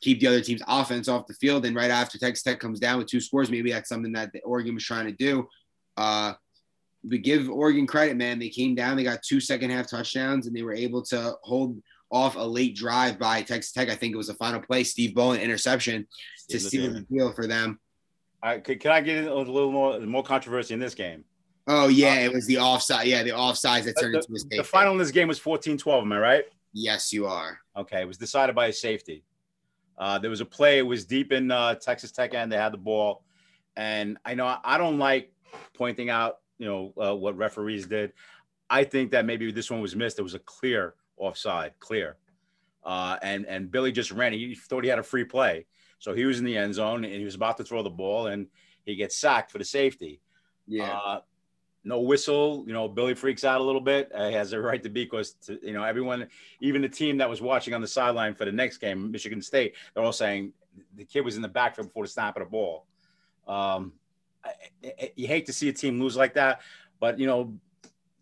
[0.04, 1.64] keep the other team's offense off the field.
[1.64, 4.40] And right after Texas Tech comes down with two scores, maybe that's something that the
[4.40, 5.48] Oregon was trying to do.
[5.96, 6.34] Uh,
[7.08, 8.38] we give Oregon credit, man.
[8.38, 11.82] They came down, they got two second half touchdowns, and they were able to hold
[12.10, 13.88] off a late drive by Texas Tech.
[13.90, 16.06] I think it was the final play, Steve Bowen interception
[16.50, 17.80] to seal the deal for them.
[18.42, 21.24] Right, can, can I get a little more more controversy in this game?
[21.66, 23.06] Oh yeah, it was the offside.
[23.06, 24.58] Yeah, the offsides that turned The, into a mistake.
[24.58, 26.44] the final in this game was 14-12, am I right?
[26.74, 27.58] Yes, you are.
[27.74, 29.24] Okay, it was decided by a safety.
[29.96, 30.78] Uh, there was a play.
[30.78, 32.50] It was deep in uh, Texas Tech end.
[32.50, 33.24] They had the ball,
[33.76, 35.32] and I know I don't like
[35.74, 38.12] pointing out, you know, uh, what referees did.
[38.68, 40.18] I think that maybe this one was missed.
[40.18, 42.16] It was a clear offside, clear,
[42.84, 44.32] uh, and and Billy just ran.
[44.32, 45.66] He thought he had a free play,
[45.98, 48.26] so he was in the end zone and he was about to throw the ball,
[48.26, 48.48] and
[48.84, 50.20] he gets sacked for the safety.
[50.66, 51.18] Yeah.
[51.84, 52.64] No whistle.
[52.66, 54.10] You know, Billy freaks out a little bit.
[54.14, 56.28] Uh, he has a right to be because, you know, everyone,
[56.60, 59.74] even the team that was watching on the sideline for the next game, Michigan State,
[59.92, 60.52] they're all saying
[60.96, 62.86] the kid was in the backfield before the snap of the ball.
[63.46, 63.92] Um,
[64.42, 64.52] I,
[64.84, 66.62] I, you hate to see a team lose like that,
[67.00, 67.54] but, you know,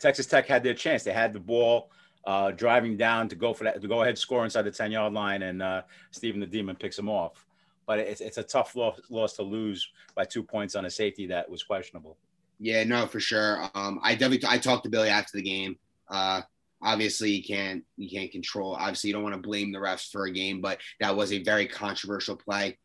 [0.00, 1.04] Texas Tech had their chance.
[1.04, 1.90] They had the ball
[2.24, 5.12] uh, driving down to go for that, to go ahead score inside the 10 yard
[5.12, 7.46] line, and uh, Stephen the Demon picks him off.
[7.86, 11.26] But it's, it's a tough loss, loss to lose by two points on a safety
[11.26, 12.16] that was questionable.
[12.62, 13.68] Yeah, no, for sure.
[13.74, 15.76] Um, I definitely I talked to Billy after the game.
[16.08, 16.42] Uh,
[16.80, 18.76] obviously, you can't you can't control.
[18.76, 21.42] Obviously, you don't want to blame the refs for a game, but that was a
[21.42, 22.78] very controversial play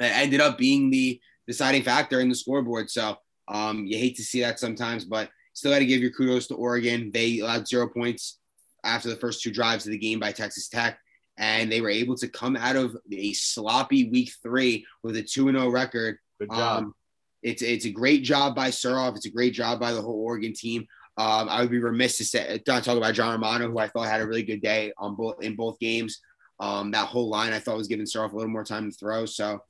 [0.00, 2.90] that ended up being the deciding factor in the scoreboard.
[2.90, 6.48] So um, you hate to see that sometimes, but still got to give your kudos
[6.48, 7.12] to Oregon.
[7.14, 8.40] They allowed zero points
[8.82, 10.98] after the first two drives of the game by Texas Tech.
[11.38, 15.52] And they were able to come out of a sloppy week three with a 2
[15.52, 16.82] 0 record Good job.
[16.82, 16.94] um,
[17.42, 19.16] it's it's a great job by Surov.
[19.16, 20.86] It's a great job by the whole Oregon team.
[21.16, 24.06] Um, I would be remiss to say not talk about John Romano, who I thought
[24.06, 26.20] had a really good day on both in both games.
[26.60, 29.26] Um, that whole line I thought was giving Surov a little more time to throw.
[29.26, 29.62] So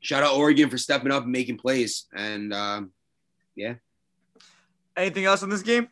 [0.00, 2.06] shout out Oregon for stepping up and making plays.
[2.14, 2.92] And um,
[3.56, 3.74] yeah.
[4.96, 5.88] Anything else in this game?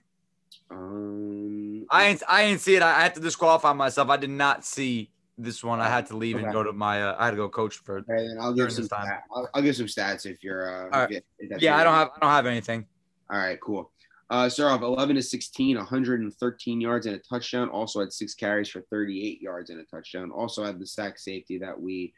[0.70, 2.82] um, I ain't I ain't see it.
[2.82, 4.08] I, I had to disqualify myself.
[4.08, 5.10] I did not see
[5.42, 5.80] this one.
[5.80, 7.02] I had to leave and go to my.
[7.02, 7.98] Uh, I had to go coach for.
[7.98, 9.18] all right, then I'll give some time.
[9.34, 11.22] I'll, I'll give some stats if you're uh, right.
[11.38, 12.86] if- Yeah, I don't have I don't have anything.
[13.30, 13.90] All right, cool.
[14.30, 17.68] Uh, off 11 to 16, 113 yards and a touchdown.
[17.68, 20.30] Also had six carries for 38 yards and a touchdown.
[20.30, 22.12] Also had the sack safety that we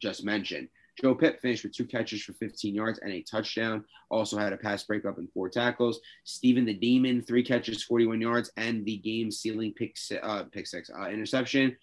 [0.00, 0.68] just mentioned.
[1.00, 3.84] Joe Pitt finished with two catches for 15 yards and a touchdown.
[4.10, 6.00] Also had a pass breakup and four tackles.
[6.24, 10.90] Stephen the Demon, three catches, 41 yards, and the game sealing pick, uh, pick six
[10.90, 11.76] uh, interception.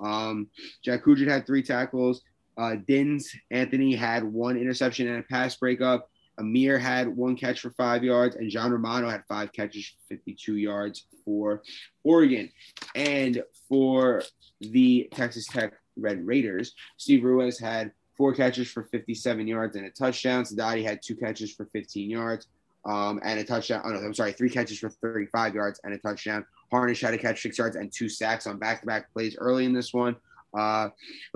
[0.00, 0.48] Um,
[0.82, 2.22] Jack Kujit had three tackles.
[2.56, 6.10] Uh, Dins Anthony had one interception and a pass breakup.
[6.38, 11.06] Amir had one catch for five yards, and John Romano had five catches 52 yards
[11.24, 11.62] for
[12.04, 12.50] Oregon.
[12.94, 14.22] And for
[14.60, 19.90] the Texas Tech Red Raiders, Steve Ruiz had four catches for 57 yards and a
[19.90, 20.44] touchdown.
[20.44, 22.48] Sadati had two catches for 15 yards
[22.84, 23.82] um, and a touchdown.
[23.84, 26.44] Oh, no, I'm sorry, three catches for 35 yards and a touchdown.
[26.70, 29.64] Harnish had a catch six yards and two sacks on back to back plays early
[29.64, 30.16] in this one.
[30.56, 30.88] Uh,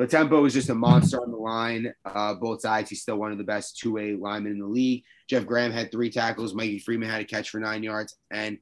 [0.08, 1.92] Tempo is just a monster on the line.
[2.04, 5.04] Uh, both sides, he's still one of the best two-way linemen in the league.
[5.28, 6.54] Jeff Graham had three tackles.
[6.54, 8.58] Mikey Freeman had a catch for nine yards and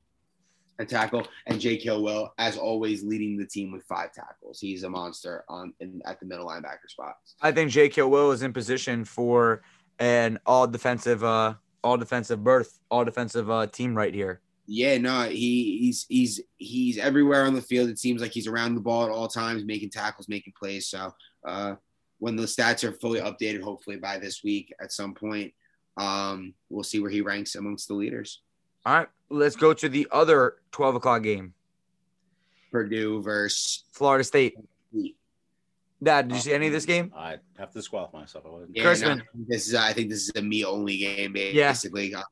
[0.81, 1.27] a tackle.
[1.47, 4.59] And Jake Will, as always, leading the team with five tackles.
[4.61, 7.17] He's a monster on in, at the middle linebacker spot.
[7.41, 9.63] I think Jake Will is in position for
[9.99, 11.55] an all defensive, uh,
[11.85, 14.41] all defensive berth, all defensive uh, team right here.
[14.73, 17.91] Yeah, no, he, he's he's he's everywhere on the field.
[17.91, 20.87] It seems like he's around the ball at all times, making tackles, making plays.
[20.87, 21.13] So
[21.45, 21.75] uh,
[22.21, 25.53] when the stats are fully updated, hopefully by this week at some point,
[25.97, 28.43] um, we'll see where he ranks amongst the leaders.
[28.87, 31.53] All right, let's go to the other twelve o'clock game.
[32.71, 34.55] Purdue versus Florida State.
[36.01, 37.13] Dad, did you see any of this game?
[37.17, 38.45] I have to disqualify myself.
[38.73, 42.13] Yeah, no, this is I think this is a me only game basically.
[42.13, 42.23] Yeah.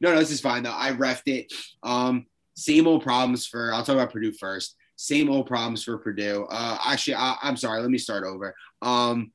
[0.00, 0.74] No, no, this is fine though.
[0.74, 1.52] I refed it.
[1.82, 2.26] Um,
[2.56, 3.72] same old problems for.
[3.72, 4.76] I'll talk about Purdue first.
[4.96, 6.46] Same old problems for Purdue.
[6.50, 7.80] Uh, actually, I, am sorry.
[7.80, 8.54] Let me start over.
[8.82, 9.32] Um,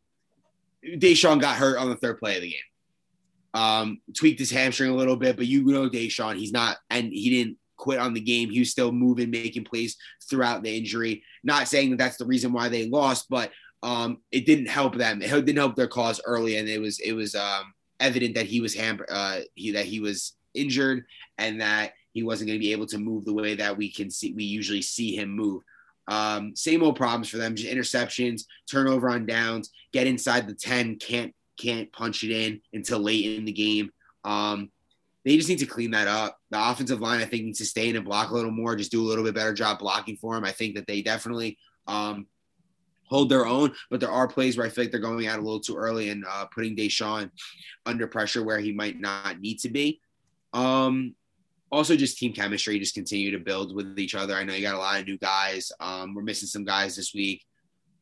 [0.86, 2.60] Deshaun got hurt on the third play of the game.
[3.54, 7.30] Um, tweaked his hamstring a little bit, but you know Deshaun, he's not, and he
[7.30, 8.50] didn't quit on the game.
[8.50, 9.96] He was still moving, making plays
[10.30, 11.24] throughout the injury.
[11.44, 13.52] Not saying that that's the reason why they lost, but
[13.82, 15.22] um, it didn't help them.
[15.22, 18.62] It didn't help their cause early, and it was it was um, evident that he
[18.62, 21.06] was ham- uh, he that he was injured
[21.38, 24.10] and that he wasn't going to be able to move the way that we can
[24.10, 25.62] see we usually see him move.
[26.08, 30.98] Um, same old problems for them: just interceptions, turnover on downs, get inside the ten,
[30.98, 33.90] can't can't punch it in until late in the game.
[34.24, 34.72] Um,
[35.24, 36.38] they just need to clean that up.
[36.52, 38.92] The offensive line, I think, needs to stay in and block a little more, just
[38.92, 40.46] do a little bit better job blocking for him.
[40.46, 42.28] I think that they definitely um,
[43.08, 45.42] hold their own, but there are plays where I feel like they're going out a
[45.42, 47.32] little too early and uh, putting Deshaun
[47.88, 50.00] under pressure where he might not need to be.
[50.56, 51.14] Um,
[51.72, 54.34] also, just team chemistry, just continue to build with each other.
[54.34, 55.72] I know you got a lot of new guys.
[55.80, 57.44] Um, we're missing some guys this week.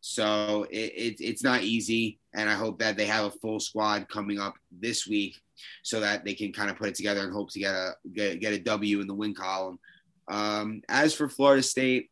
[0.01, 2.19] So it, it, it's not easy.
[2.35, 5.41] And I hope that they have a full squad coming up this week
[5.81, 8.39] so that they can kind of put it together and hope to get a get,
[8.41, 9.79] get a W in the win column.
[10.27, 12.11] Um, as for Florida State,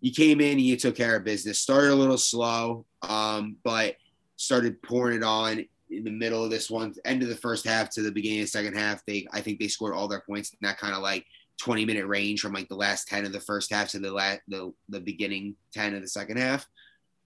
[0.00, 1.58] you came in and you took care of business.
[1.58, 3.96] Started a little slow, um, but
[4.36, 7.90] started pouring it on in the middle of this one, end of the first half
[7.90, 10.52] to the beginning of the second half, they I think they scored all their points
[10.52, 11.26] in that kind of like
[11.58, 14.40] 20 minute range from like the last 10 of the first half to the last
[14.48, 16.66] the, the beginning 10 of the second half.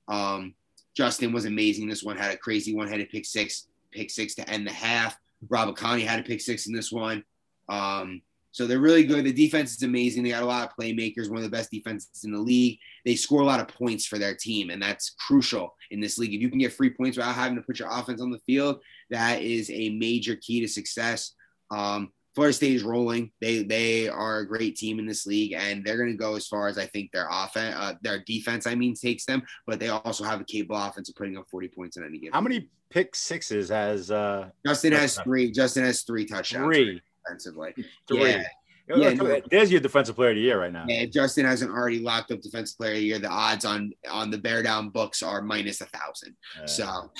[0.08, 0.54] Um,
[0.96, 1.88] Justin was amazing.
[1.88, 5.16] This one had a crazy one headed pick six, pick six to end the half.
[5.48, 7.24] Rob Connie had a pick six in this one.
[7.68, 8.22] Um,
[8.54, 9.24] so they're really good.
[9.24, 10.22] The defense is amazing.
[10.22, 12.78] They got a lot of playmakers, one of the best defenses in the league.
[13.04, 16.32] They score a lot of points for their team, and that's crucial in this league.
[16.32, 18.80] If you can get free points without having to put your offense on the field,
[19.10, 21.34] that is a major key to success.
[21.72, 23.32] Um, Florida State is rolling.
[23.40, 26.46] They they are a great team in this league, and they're going to go as
[26.46, 29.42] far as I think their offense, uh, their defense, I mean, takes them.
[29.66, 32.30] But they also have a capable offense of putting up forty points in any game.
[32.32, 35.50] How many pick sixes has uh, Justin has three?
[35.50, 36.66] Justin has three touchdowns.
[36.66, 37.74] Three defensively.
[38.08, 38.30] Three.
[38.30, 38.44] Yeah.
[38.86, 40.84] Yeah, no, there's your defensive player of the year right now.
[40.86, 43.92] Yeah, if Justin hasn't already locked up defensive player of the year, the odds on
[44.10, 46.36] on the bear down books are minus a thousand.
[46.62, 47.10] Uh, so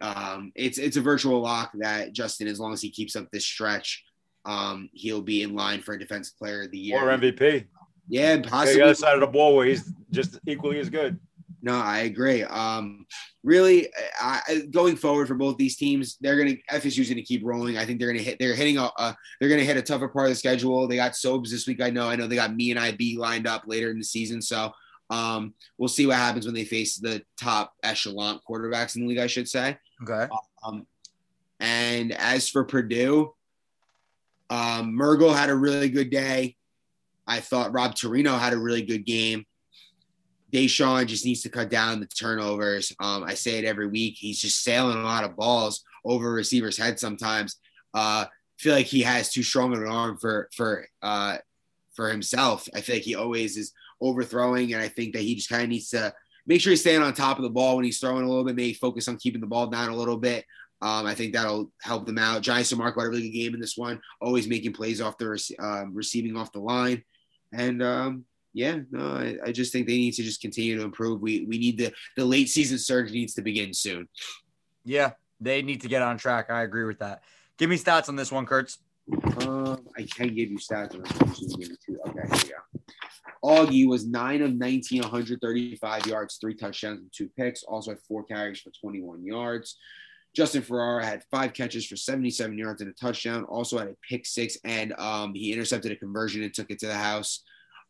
[0.00, 3.44] um, it's it's a virtual lock that Justin, as long as he keeps up this
[3.44, 4.02] stretch,
[4.46, 7.66] um, he'll be in line for a defensive player of the year or MVP.
[8.08, 11.20] Yeah, possibly the other side of the ball where he's just equally as good.
[11.62, 12.42] No, I agree.
[12.42, 13.06] Um,
[13.42, 13.88] really,
[14.20, 17.76] I, going forward for both these teams, they're going to FSU's going to keep rolling.
[17.76, 18.38] I think they're going to hit.
[18.38, 18.90] They're hitting a.
[18.96, 20.88] Uh, they're going to hit a tougher part of the schedule.
[20.88, 21.82] They got Sobes this week.
[21.82, 22.08] I know.
[22.08, 24.40] I know they got me and IB lined up later in the season.
[24.40, 24.72] So
[25.10, 29.18] um, we'll see what happens when they face the top echelon quarterbacks in the league.
[29.18, 29.76] I should say.
[30.02, 30.32] Okay.
[30.64, 30.86] Um,
[31.58, 33.34] and as for Purdue,
[34.48, 36.56] um, Mergel had a really good day.
[37.26, 39.44] I thought Rob Torino had a really good game.
[40.52, 42.92] Deshaun just needs to cut down the turnovers.
[43.00, 44.16] Um, I say it every week.
[44.18, 47.56] He's just sailing a lot of balls over receivers' heads sometimes.
[47.94, 48.26] Uh,
[48.58, 51.38] feel like he has too strong an arm for for uh,
[51.94, 52.68] for himself.
[52.74, 55.68] I feel like he always is overthrowing, and I think that he just kind of
[55.68, 56.12] needs to
[56.46, 58.56] make sure he's staying on top of the ball when he's throwing a little bit.
[58.56, 60.44] Maybe focus on keeping the ball down a little bit.
[60.82, 62.40] Um, I think that'll help them out.
[62.42, 65.18] Giants and Marco had a really good game in this one, always making plays off
[65.18, 67.04] the um, receiving off the line,
[67.52, 71.20] and um, yeah, no, I, I, just think they need to just continue to improve.
[71.20, 74.08] We we need the the late season surge needs to begin soon.
[74.84, 76.50] Yeah, they need to get on track.
[76.50, 77.22] I agree with that.
[77.58, 78.78] Give me stats on this one, Kurtz.
[79.42, 80.94] Um, I can give you stats.
[80.94, 81.38] On this
[81.86, 81.98] too.
[82.06, 82.80] Okay, here we go.
[83.42, 87.62] Augie was nine of 19, 135 yards, three touchdowns, and two picks.
[87.62, 89.76] Also had four carries for 21 yards.
[90.34, 93.44] Justin Ferrara had five catches for 77 yards and a touchdown.
[93.44, 96.86] Also had a pick six, and um, he intercepted a conversion and took it to
[96.86, 97.42] the house.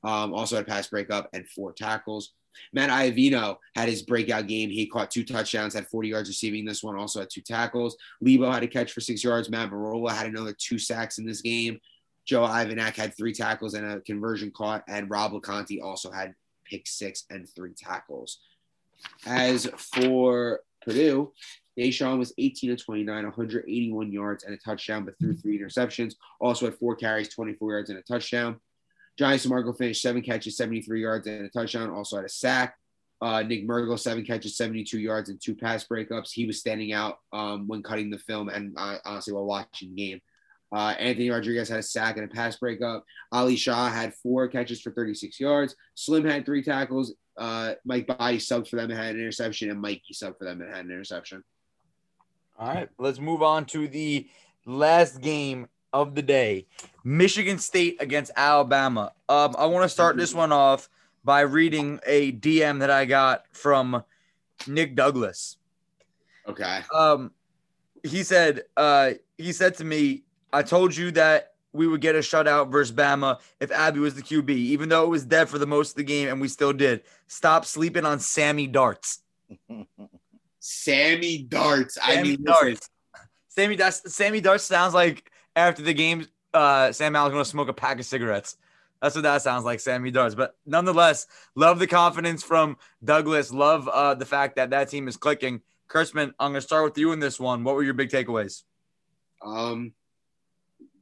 [0.02, 2.32] Um, also had a pass breakup and four tackles.
[2.72, 4.70] Matt Iavino had his breakout game.
[4.70, 7.96] He caught two touchdowns, had 40 yards receiving this one, also had two tackles.
[8.20, 9.50] Lebo had a catch for six yards.
[9.50, 11.80] Matt Barola had another two sacks in this game.
[12.26, 16.34] Joe Ivanak had three tackles and a conversion caught, and Rob LeConte also had
[16.64, 18.38] pick six and three tackles.
[19.26, 21.32] As for Purdue,
[21.78, 26.14] Deshaun was 18 to 29, 181 yards and a touchdown, but threw three interceptions.
[26.40, 28.60] Also had four carries, 24 yards and a touchdown.
[29.20, 31.90] Johnny Samarco finished seven catches, 73 yards and a touchdown.
[31.90, 32.74] Also had a sack.
[33.20, 36.32] Uh, Nick Mergel, seven catches, 72 yards and two pass breakups.
[36.32, 39.94] He was standing out um, when cutting the film and uh, honestly while watching the
[39.94, 40.20] game.
[40.74, 43.04] Uh, Anthony Rodriguez had a sack and a pass breakup.
[43.30, 45.76] Ali Shaw had four catches for 36 yards.
[45.96, 47.12] Slim had three tackles.
[47.36, 50.62] Uh, Mike Body subbed for them and had an interception, and Mikey subbed for them
[50.62, 51.44] and had an interception.
[52.58, 54.30] All right, let's move on to the
[54.64, 56.66] last game of the day
[57.04, 59.12] Michigan State against Alabama.
[59.28, 60.88] Um, I want to start this one off
[61.24, 64.04] by reading a DM that I got from
[64.66, 65.56] Nick Douglas.
[66.46, 66.80] Okay.
[66.94, 67.32] Um,
[68.02, 70.22] he said, uh, he said to me,
[70.52, 74.22] I told you that we would get a shutout versus Bama if Abby was the
[74.22, 76.72] QB, even though it was dead for the most of the game, and we still
[76.72, 77.02] did.
[77.28, 79.20] Stop sleeping on Sammy Darts.
[80.60, 81.94] Sammy Darts.
[81.94, 82.90] Sammy I mean, Darts.
[83.48, 84.14] Sammy Darts.
[84.14, 88.06] Sammy Darts sounds like after the game, uh, Sam Allen's gonna smoke a pack of
[88.06, 88.56] cigarettes.
[89.00, 90.34] That's what that sounds like, Sammy Darts.
[90.34, 93.52] But nonetheless, love the confidence from Douglas.
[93.52, 95.62] Love uh, the fact that that team is clicking.
[95.88, 97.64] Kurtzman, I'm gonna start with you in this one.
[97.64, 98.62] What were your big takeaways?
[99.42, 99.94] Um,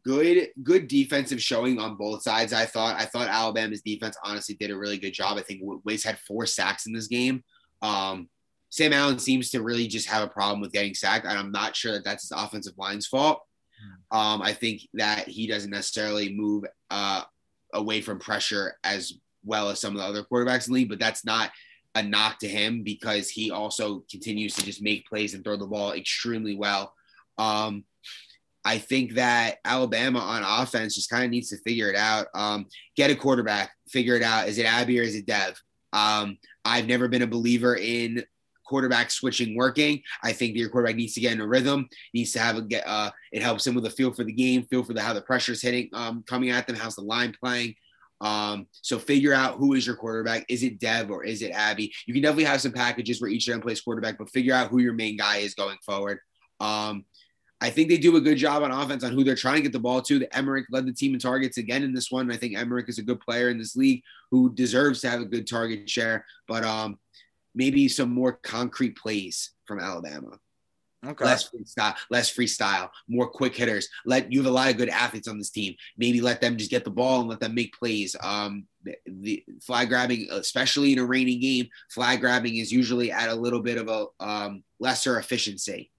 [0.04, 2.52] good, good defensive showing on both sides.
[2.52, 2.96] I thought.
[2.98, 5.36] I thought Alabama's defense honestly did a really good job.
[5.36, 7.42] I think Wiz had four sacks in this game.
[7.82, 8.28] Um,
[8.70, 11.74] Sam Allen seems to really just have a problem with getting sacked, and I'm not
[11.74, 13.40] sure that that's his offensive line's fault.
[14.10, 17.22] Um, I think that he doesn't necessarily move uh,
[17.74, 19.12] away from pressure as
[19.44, 21.50] well as some of the other quarterbacks in the league, but that's not
[21.94, 25.66] a knock to him because he also continues to just make plays and throw the
[25.66, 26.94] ball extremely well.
[27.38, 27.84] Um,
[28.64, 32.26] I think that Alabama on offense just kind of needs to figure it out.
[32.34, 32.66] Um,
[32.96, 34.48] get a quarterback, figure it out.
[34.48, 35.60] Is it Abby or is it Dev?
[35.92, 38.24] Um, I've never been a believer in
[38.68, 40.02] quarterback switching working.
[40.22, 42.86] I think your quarterback needs to get in a rhythm, needs to have a get.
[42.86, 45.22] Uh, it helps him with a feel for the game, feel for the how the
[45.22, 47.74] pressure is hitting, um, coming at them, how's the line playing.
[48.20, 50.44] Um, so figure out who is your quarterback.
[50.48, 51.92] Is it Dev or is it Abby?
[52.06, 54.70] You can definitely have some packages where each of them plays quarterback, but figure out
[54.70, 56.18] who your main guy is going forward.
[56.60, 57.04] Um,
[57.60, 59.72] I think they do a good job on offense on who they're trying to get
[59.72, 60.18] the ball to.
[60.18, 62.30] The Emmerich led the team in targets again in this one.
[62.30, 65.24] I think Emmerich is a good player in this league who deserves to have a
[65.24, 66.98] good target share, but um,
[67.54, 70.38] maybe some more concrete plays from Alabama.
[71.06, 71.24] Okay.
[71.24, 73.88] Less freestyle, less freestyle, more quick hitters.
[74.04, 75.74] Let you have a lot of good athletes on this team.
[75.96, 78.16] Maybe let them just get the ball and let them make plays.
[78.20, 83.28] Um, the, the flag grabbing, especially in a rainy game, flag grabbing is usually at
[83.28, 85.92] a little bit of a um, lesser efficiency.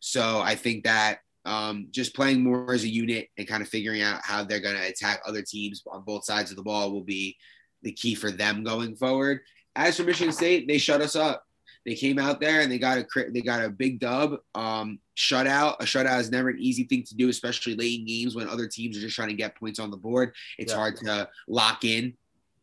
[0.00, 4.02] So I think that um, just playing more as a unit and kind of figuring
[4.02, 7.04] out how they're going to attack other teams on both sides of the ball will
[7.04, 7.36] be
[7.82, 9.40] the key for them going forward.
[9.76, 11.44] As for Michigan State, they shut us up.
[11.84, 14.36] They came out there and they got a they got a big dub.
[14.54, 15.76] Um, shutout.
[15.80, 18.66] A shutout is never an easy thing to do, especially late in games when other
[18.66, 20.32] teams are just trying to get points on the board.
[20.58, 20.78] It's Yeah.
[20.78, 22.14] hard to lock in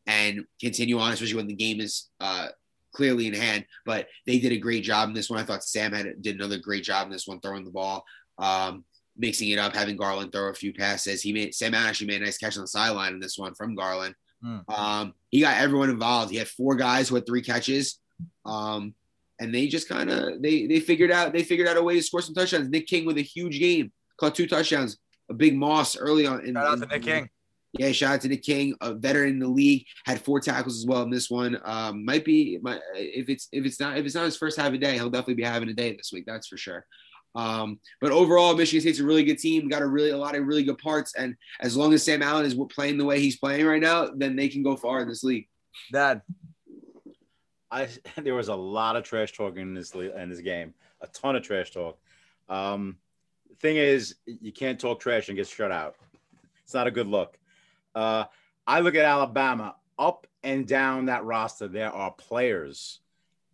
[0.08, 2.48] and continue on, especially when the game is uh,
[2.94, 3.66] clearly in hand.
[3.86, 5.40] But they did a great job in this one.
[5.40, 8.04] I thought Sam had did another great job in this one, throwing the ball,
[8.40, 8.84] um,
[9.18, 11.22] mixing it up, having Garland throw a few passes.
[11.22, 13.76] He made Sam actually made a nice catch on the sideline in this one from
[13.76, 14.16] Garland.
[14.42, 14.60] Hmm.
[14.68, 16.32] Um, he got everyone involved.
[16.32, 18.00] He had four guys who had three catches.
[18.46, 18.96] Um,
[19.40, 22.04] and they just kind of they they figured out they figured out a way to
[22.04, 22.70] score some touchdowns.
[22.70, 24.98] Nick King with a huge game, caught two touchdowns.
[25.30, 26.46] A big Moss early on.
[26.46, 27.30] In, Shout out to Nick King.
[27.74, 30.86] Yeah, shout out to Nick King, a veteran in the league, had four tackles as
[30.86, 31.58] well in this one.
[31.64, 34.74] Um, might be might, if it's if it's not if it's not his first half
[34.74, 36.26] a day, he'll definitely be having a day this week.
[36.28, 36.86] That's for sure.
[37.34, 39.70] Um, but overall, Michigan State's a really good team.
[39.70, 42.46] Got a really a lot of really good parts, and as long as Sam Allen
[42.46, 45.24] is playing the way he's playing right now, then they can go far in this
[45.24, 45.48] league.
[45.92, 46.22] Dad.
[47.72, 51.36] I there was a lot of trash talking in this in this game, a ton
[51.36, 51.98] of trash talk.
[52.50, 52.98] Um,
[53.60, 55.96] thing is, you can't talk trash and get shut out.
[56.64, 57.38] It's not a good look.
[57.96, 58.26] Uh,
[58.68, 61.68] I look at Alabama up and down that roster.
[61.68, 63.00] There are players,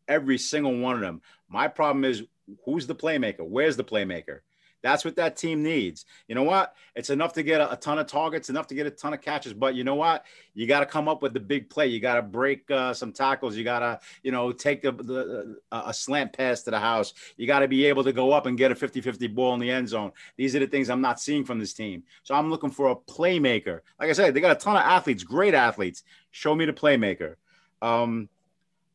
[0.08, 1.22] every single one of them.
[1.50, 2.24] My problem is
[2.66, 3.48] who's the playmaker?
[3.48, 4.40] Where's the playmaker?
[4.84, 6.06] That's what that team needs.
[6.28, 6.76] You know what?
[6.96, 9.22] It's enough to get a, a ton of targets, enough to get a ton of
[9.22, 9.54] catches.
[9.54, 10.26] But you know what?
[10.54, 11.88] You got to come up with the big play.
[11.88, 13.56] You got to break uh, some tackles.
[13.56, 17.14] You got to, you know, take the, the uh, a slant pass to the house.
[17.38, 19.72] You got to be able to go up and get a 50-50 ball in the
[19.72, 20.12] end zone.
[20.38, 22.04] These are the things I'm not seeing from this team.
[22.24, 23.82] So I'm looking for a playmaker.
[24.00, 26.04] Like I said, they got a ton of athletes, great athletes.
[26.32, 27.36] Show me the playmaker.
[27.82, 28.30] Um,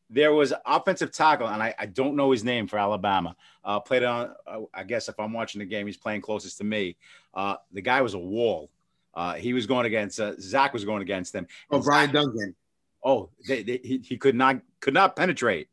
[0.09, 3.35] there was offensive tackle, and I, I don't know his name for Alabama.
[3.63, 6.63] Uh, played on, uh, I guess if I'm watching the game, he's playing closest to
[6.63, 6.97] me.
[7.33, 8.69] Uh, the guy was a wall.
[9.15, 11.47] Uh, he was going against uh, Zach was going against him.
[11.71, 12.55] Oh, And Brian Zach- Duncan.
[13.03, 15.67] Oh, they, they, he, he could not could not penetrate.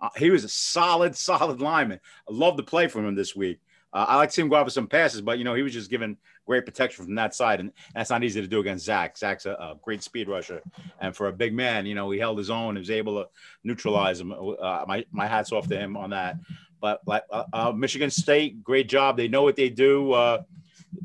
[0.00, 2.00] Uh, he was a solid, solid lineman.
[2.28, 3.60] I love the play from him this week.
[3.92, 5.62] Uh, I like to see him go out for some passes, but you know he
[5.62, 6.16] was just given
[6.46, 9.18] great protection from that side, and that's not easy to do against Zach.
[9.18, 10.62] Zach's a, a great speed rusher,
[11.00, 12.76] and for a big man, you know he held his own.
[12.76, 13.28] He was able to
[13.64, 14.32] neutralize him.
[14.32, 16.36] Uh, my my hats off to him on that.
[16.80, 19.16] But like uh, uh, Michigan State, great job.
[19.16, 20.12] They know what they do.
[20.12, 20.42] Uh,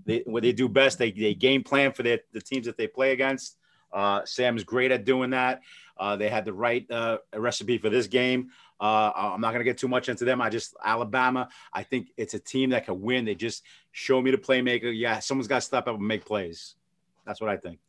[0.05, 0.97] they what they do best.
[0.97, 3.57] They they game plan for their, the teams that they play against.
[3.91, 5.61] Uh, Sam's great at doing that.
[5.97, 8.49] Uh, they had the right uh, recipe for this game.
[8.81, 10.41] Uh, I'm not going to get too much into them.
[10.41, 11.49] I just Alabama.
[11.71, 13.25] I think it's a team that can win.
[13.25, 14.91] They just show me the playmaker.
[14.93, 16.75] Yeah, someone's got to step up and make plays.
[17.25, 17.79] That's what I think.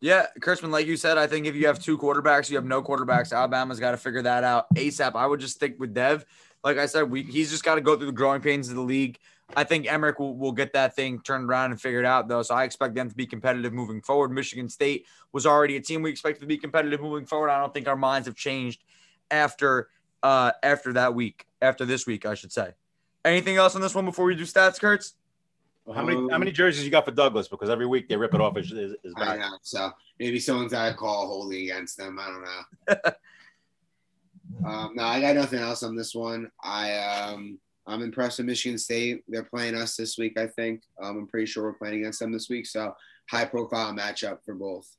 [0.00, 2.82] Yeah, Kurtzman, like you said, I think if you have two quarterbacks, you have no
[2.82, 3.32] quarterbacks.
[3.32, 5.14] Alabama's got to figure that out ASAP.
[5.16, 6.24] I would just stick with Dev.
[6.64, 8.80] Like I said, we, he's just got to go through the growing pains of the
[8.80, 9.18] league.
[9.56, 12.42] I think Emmerich will, will get that thing turned around and figured out, though.
[12.42, 14.30] So I expect them to be competitive moving forward.
[14.30, 17.50] Michigan State was already a team we expected to be competitive moving forward.
[17.50, 18.84] I don't think our minds have changed
[19.30, 19.88] after
[20.22, 22.72] uh after that week, after this week, I should say.
[23.24, 25.14] Anything else on this one before we do stats, Kurtz?
[25.94, 27.48] How many how Um, many jerseys you got for Douglas?
[27.48, 29.58] Because every week they rip it off his, his, his I know.
[29.62, 32.18] So maybe someone's got a call holding against them.
[32.20, 33.10] I don't know.
[34.68, 36.50] um, no, I got nothing else on this one.
[36.62, 39.24] I um, I'm impressed with Michigan State.
[39.28, 40.38] They're playing us this week.
[40.38, 40.82] I think.
[41.02, 42.66] Um, I'm pretty sure we're playing against them this week.
[42.66, 42.94] So
[43.30, 44.94] high profile matchup for both.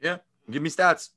[0.00, 0.18] Yeah,
[0.50, 1.10] give me stats.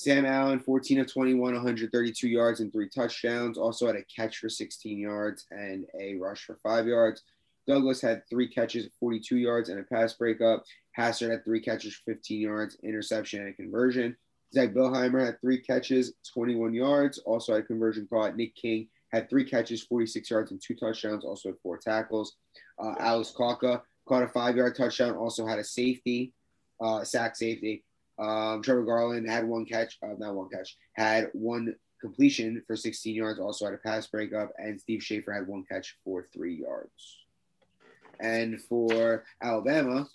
[0.00, 3.58] Sam Allen, 14 of 21, 132 yards and three touchdowns.
[3.58, 7.22] Also had a catch for 16 yards and a rush for five yards.
[7.66, 10.64] Douglas had three catches, 42 yards, and a pass breakup.
[10.98, 14.16] Hassard had three catches 15 yards, interception, and a conversion.
[14.54, 18.36] Zach Bilheimer had three catches, 21 yards, also had a conversion caught.
[18.36, 22.36] Nick King had three catches, 46 yards, and two touchdowns, also had four tackles.
[22.82, 26.32] Uh, Alex Kaka caught a five yard touchdown, also had a safety,
[26.80, 27.84] uh, sack safety.
[28.20, 33.14] Um, Trevor Garland had one catch, uh, not one catch, had one completion for 16
[33.14, 37.18] yards, also had a pass breakup, and Steve Schaefer had one catch for three yards.
[38.20, 40.06] And for Alabama,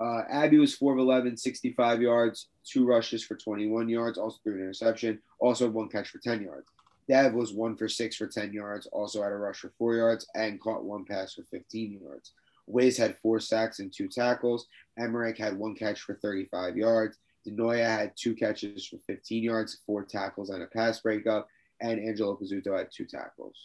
[0.00, 4.54] uh, Abby was 4 of 11, 65 yards, two rushes for 21 yards, also threw
[4.54, 6.68] an interception, also had one catch for 10 yards.
[7.08, 10.26] Dev was one for six for 10 yards, also had a rush for four yards,
[10.34, 12.32] and caught one pass for 15 yards.
[12.68, 14.66] Wiz had four sacks and two tackles.
[14.98, 17.18] Emmerich had one catch for 35 yards.
[17.46, 21.48] Denoya had two catches for 15 yards, four tackles, and a pass breakup.
[21.80, 23.56] And Angelo Pizzuto had two tackles.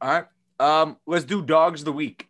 [0.00, 0.26] All right.
[0.58, 2.28] Um, let's do dogs of the week.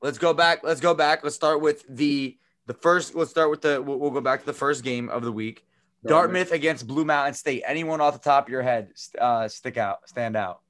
[0.00, 0.64] Let's go back.
[0.64, 1.22] Let's go back.
[1.22, 3.14] Let's start with the the first.
[3.14, 3.80] Let's start with the.
[3.80, 5.64] We'll, we'll go back to the first game of the week.
[6.04, 7.62] Dartmouth against Blue Mountain State.
[7.64, 10.60] Anyone off the top of your head uh, stick out, stand out?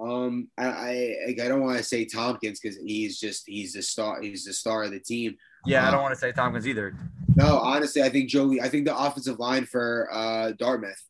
[0.00, 4.20] Um, I I, I don't want to say Tompkins because he's just he's the star
[4.20, 5.36] he's the star of the team.
[5.66, 6.94] Yeah, I don't want to say Tompkins either.
[7.34, 8.60] No, honestly, I think Joey.
[8.60, 11.02] I think the offensive line for uh, Dartmouth,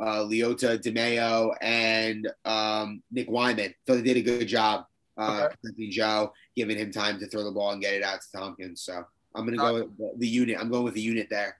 [0.00, 4.84] uh, Leota, DeMeo, and um, Nick Wyman, thought they did a good job
[5.18, 5.54] uh, Okay.
[5.62, 8.82] protecting Joe, giving him time to throw the ball and get it out to Tompkins.
[8.82, 10.56] So I'm gonna go with the, the unit.
[10.58, 11.58] I'm going with the unit there.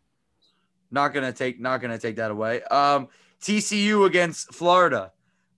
[0.91, 1.61] Not gonna take.
[1.61, 2.63] Not gonna take that away.
[2.65, 3.09] Um,
[3.43, 5.13] TCU against Florida.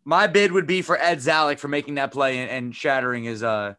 [0.05, 3.43] My bid would be for Ed Zalek for making that play and, and shattering his
[3.43, 3.75] uh,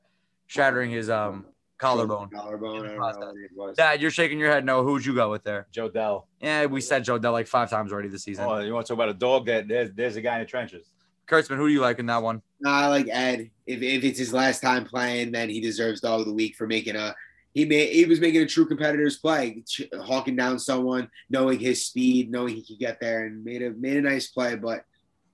[0.47, 1.45] shattering his um
[1.78, 2.30] collarbone.
[2.30, 2.86] Collarbone.
[2.86, 3.78] I don't know what it was.
[3.78, 4.63] Dad, you're shaking your head.
[4.63, 5.67] No, who'd you go with there?
[5.72, 6.28] Joe Dell.
[6.39, 8.45] Yeah, we said Joe Dell like five times already this season.
[8.47, 9.47] Oh, you want to talk about a dog?
[9.47, 10.91] That there's there's a guy in the trenches.
[11.28, 12.41] Kurtzman, who do you like in that one?
[12.59, 13.49] No, I like Ed.
[13.65, 16.67] If, if it's his last time playing, then he deserves dog of the week for
[16.67, 17.15] making a.
[17.53, 19.63] He made he was making a true competitor's play,
[20.01, 23.97] hawking down someone, knowing his speed, knowing he could get there, and made a made
[23.97, 24.55] a nice play.
[24.55, 24.86] But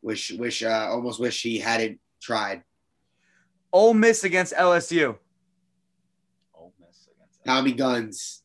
[0.07, 2.63] wish wish uh, almost wish he hadn't tried.
[3.71, 5.17] Ole Miss against LSU.
[6.55, 8.43] Ole Miss against Tommy Guns,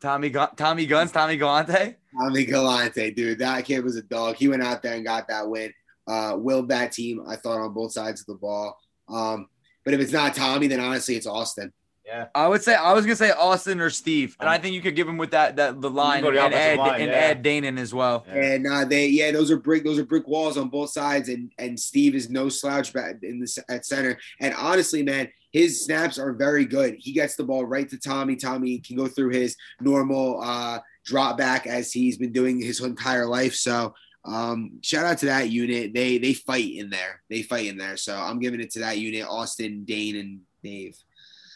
[0.00, 1.96] Tommy Gun- Tommy Guns, Tommy Galante.
[2.18, 4.36] Tommy Galante, dude, that kid was a dog.
[4.36, 5.72] He went out there and got that win.
[6.06, 7.24] Uh, willed that team.
[7.26, 8.78] I thought on both sides of the ball.
[9.08, 9.48] Um,
[9.84, 11.72] but if it's not Tommy, then honestly, it's Austin.
[12.04, 12.26] Yeah.
[12.34, 14.94] I would say I was gonna say Austin or Steve, and I think you could
[14.94, 17.16] give him with that that the line go and the Ed line, and yeah.
[17.16, 18.26] Ed Danon as well.
[18.28, 18.34] Yeah.
[18.34, 19.84] And uh, they, yeah, those are brick.
[19.84, 23.40] Those are brick walls on both sides, and and Steve is no slouch back in
[23.40, 24.18] the at center.
[24.40, 26.96] And honestly, man, his snaps are very good.
[26.98, 28.36] He gets the ball right to Tommy.
[28.36, 33.26] Tommy can go through his normal uh, drop back as he's been doing his entire
[33.26, 33.54] life.
[33.54, 33.94] So
[34.26, 35.94] um, shout out to that unit.
[35.94, 37.22] They they fight in there.
[37.30, 37.96] They fight in there.
[37.96, 40.96] So I'm giving it to that unit: Austin, Dane, and Dave.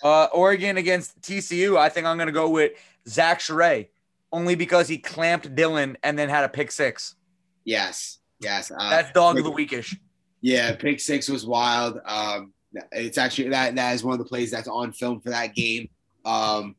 [0.02, 1.76] Uh, Oregon against TCU.
[1.76, 2.72] I think I'm gonna go with
[3.06, 3.88] Zach Sherray.
[4.30, 7.14] only because he clamped Dylan and then had a pick six.
[7.64, 8.70] Yes, yes.
[8.70, 9.96] Uh, That's dog of the weekish.
[10.40, 12.00] Yeah, pick six was wild.
[12.04, 12.52] Um,
[12.92, 15.88] it's actually that that is one of the plays that's on film for that game.
[16.24, 16.76] Um,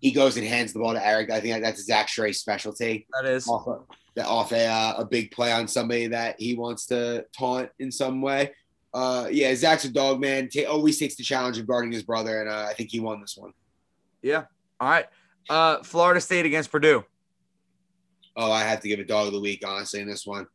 [0.00, 1.30] he goes and hands the ball to Eric.
[1.30, 3.06] I think that's Zach Stray's specialty.
[3.20, 3.46] That is.
[3.48, 7.70] Off, a, off a, uh, a big play on somebody that he wants to taunt
[7.78, 8.52] in some way.
[8.94, 10.48] Uh, yeah, Zach's a dog man.
[10.48, 13.20] T- always takes the challenge of guarding his brother, and uh, I think he won
[13.20, 13.52] this one.
[14.22, 14.44] Yeah.
[14.80, 15.06] All right.
[15.48, 17.04] Uh, Florida State against Purdue.
[18.36, 20.46] Oh, I have to give a dog of the week, honestly, in this one.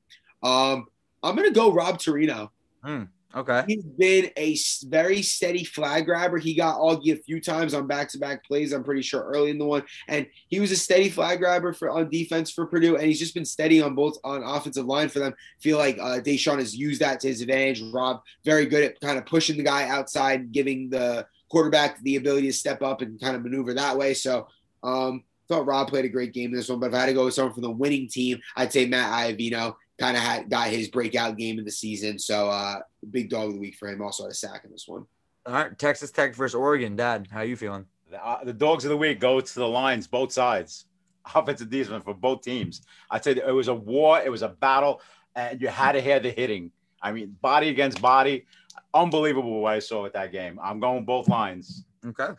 [0.43, 0.87] Um,
[1.23, 2.51] I'm gonna go Rob Torino.
[2.83, 3.03] Hmm.
[3.37, 3.63] Okay.
[3.67, 4.57] He's been a
[4.87, 6.39] very steady flag grabber.
[6.39, 8.73] He got Augie a few times on back-to-back plays.
[8.73, 11.91] I'm pretty sure early in the one, and he was a steady flag grabber for
[11.91, 15.19] on defense for Purdue, and he's just been steady on both on offensive line for
[15.19, 15.35] them.
[15.59, 17.83] Feel like uh, Deshaun has used that to his advantage.
[17.93, 22.47] Rob very good at kind of pushing the guy outside, giving the quarterback the ability
[22.47, 24.15] to step up and kind of maneuver that way.
[24.15, 24.47] So
[24.81, 27.13] um, thought Rob played a great game in this one, but if I had to
[27.13, 30.69] go with someone from the winning team, I'd say Matt Iavino kind of had got
[30.69, 32.19] his breakout game in the season.
[32.19, 32.79] So uh,
[33.09, 34.01] big dog of the week for him.
[34.01, 35.05] Also had a sack in this one.
[35.45, 36.95] All right, Texas Tech versus Oregon.
[36.95, 37.85] Dad, how you feeling?
[38.11, 40.85] The, uh, the dogs of the week go to the lines, both sides,
[41.35, 42.81] offensive defense for both teams.
[43.09, 45.01] I'd say it was a war, it was a battle,
[45.35, 46.71] and you had to hear the hitting.
[47.01, 48.45] I mean, body against body,
[48.93, 50.59] unbelievable what I saw with that game.
[50.61, 51.85] I'm going both lines.
[52.05, 52.33] Okay.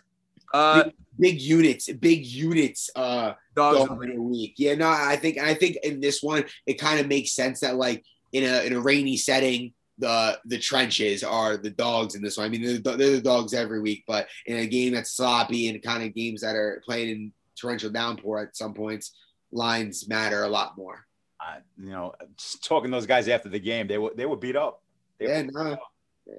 [0.53, 2.91] Uh, big, big units, big units.
[2.95, 4.55] Uh, dogs dog of the week.
[4.57, 7.77] Yeah, no, I think I think in this one it kind of makes sense that
[7.77, 12.39] like in a in a rainy setting, the the trenches are the dogs in this
[12.39, 12.47] one.
[12.47, 15.83] I mean, they're, they're the dogs every week, but in a game that's sloppy and
[15.83, 19.13] kind of games that are playing in torrential downpour at some points,
[19.51, 21.05] lines matter a lot more.
[21.41, 24.37] Uh, you know, just talking to those guys after the game, they were they were
[24.37, 24.83] beat up.
[25.19, 25.77] They yeah, no,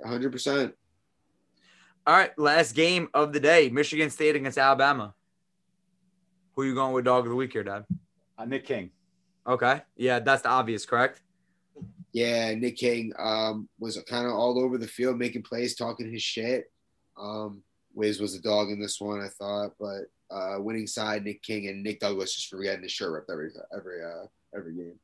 [0.05, 0.73] hundred percent.
[2.09, 5.13] All right, last game of the day: Michigan State against Alabama.
[6.55, 7.85] Who are you going with dog of the week here, Dad?
[8.35, 8.89] Uh, Nick King.
[9.45, 11.21] Okay, yeah, that's the obvious, correct?
[12.11, 16.23] Yeah, Nick King um, was kind of all over the field, making plays, talking his
[16.23, 16.71] shit.
[17.15, 17.61] Um,
[17.93, 20.05] Wiz was a dog in this one, I thought, but
[20.35, 23.51] uh, winning side, Nick King and Nick Douglas just for getting his shirt ripped every
[23.71, 24.25] every uh,
[24.57, 24.99] every game.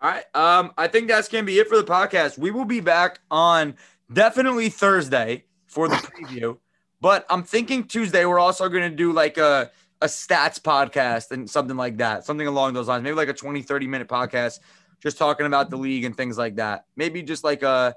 [0.00, 0.24] All right.
[0.34, 2.36] Um, I think that's gonna be it for the podcast.
[2.36, 3.76] We will be back on
[4.12, 6.58] definitely Thursday for the preview,
[7.00, 11.76] but I'm thinking Tuesday we're also gonna do like a a stats podcast and something
[11.76, 13.02] like that, something along those lines.
[13.02, 14.60] Maybe like a 20, 30 minute podcast,
[15.02, 16.86] just talking about the league and things like that.
[16.96, 17.94] Maybe just like a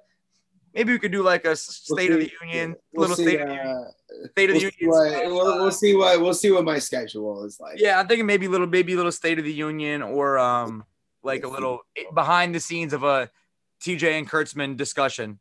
[0.73, 3.41] maybe we could do like a state we'll of the union, we'll little see, state,
[3.41, 3.49] uh, of
[4.09, 4.89] the, state of we'll the union.
[4.89, 7.79] What, we'll, we'll, see what we'll see what my schedule is like.
[7.79, 10.85] Yeah, I'm thinking maybe a little maybe a little state of the union or um
[11.23, 11.81] like a little
[12.13, 13.29] behind the scenes of a
[13.81, 15.39] TJ and Kurtzman discussion.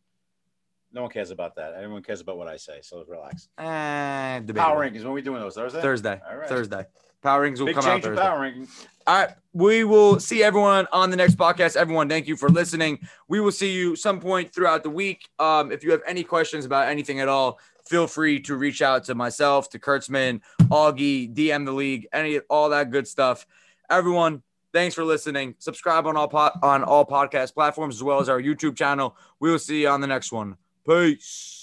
[0.93, 1.75] No one cares about that.
[1.75, 2.81] Everyone cares about what I say.
[2.83, 3.49] So relax.
[3.57, 4.99] Uh, power rankings.
[4.99, 5.55] When are we doing those?
[5.55, 5.81] Thursday.
[5.81, 6.21] Thursday.
[6.29, 6.49] All right.
[6.49, 6.85] Thursday.
[7.23, 8.23] Power rankings will Big come change out in Thursday.
[8.23, 8.87] power rankings.
[9.07, 9.35] All right.
[9.53, 11.77] We will see everyone on the next podcast.
[11.77, 12.99] Everyone, thank you for listening.
[13.29, 15.29] We will see you some point throughout the week.
[15.39, 19.05] Um, if you have any questions about anything at all, feel free to reach out
[19.05, 23.47] to myself, to Kurtzman, Augie, DM the league, any all that good stuff.
[23.91, 25.57] Everyone, thanks for listening.
[25.59, 29.17] Subscribe on all po- on all podcast platforms as well as our YouTube channel.
[29.41, 30.57] We will see you on the next one.
[30.87, 31.60] Peace.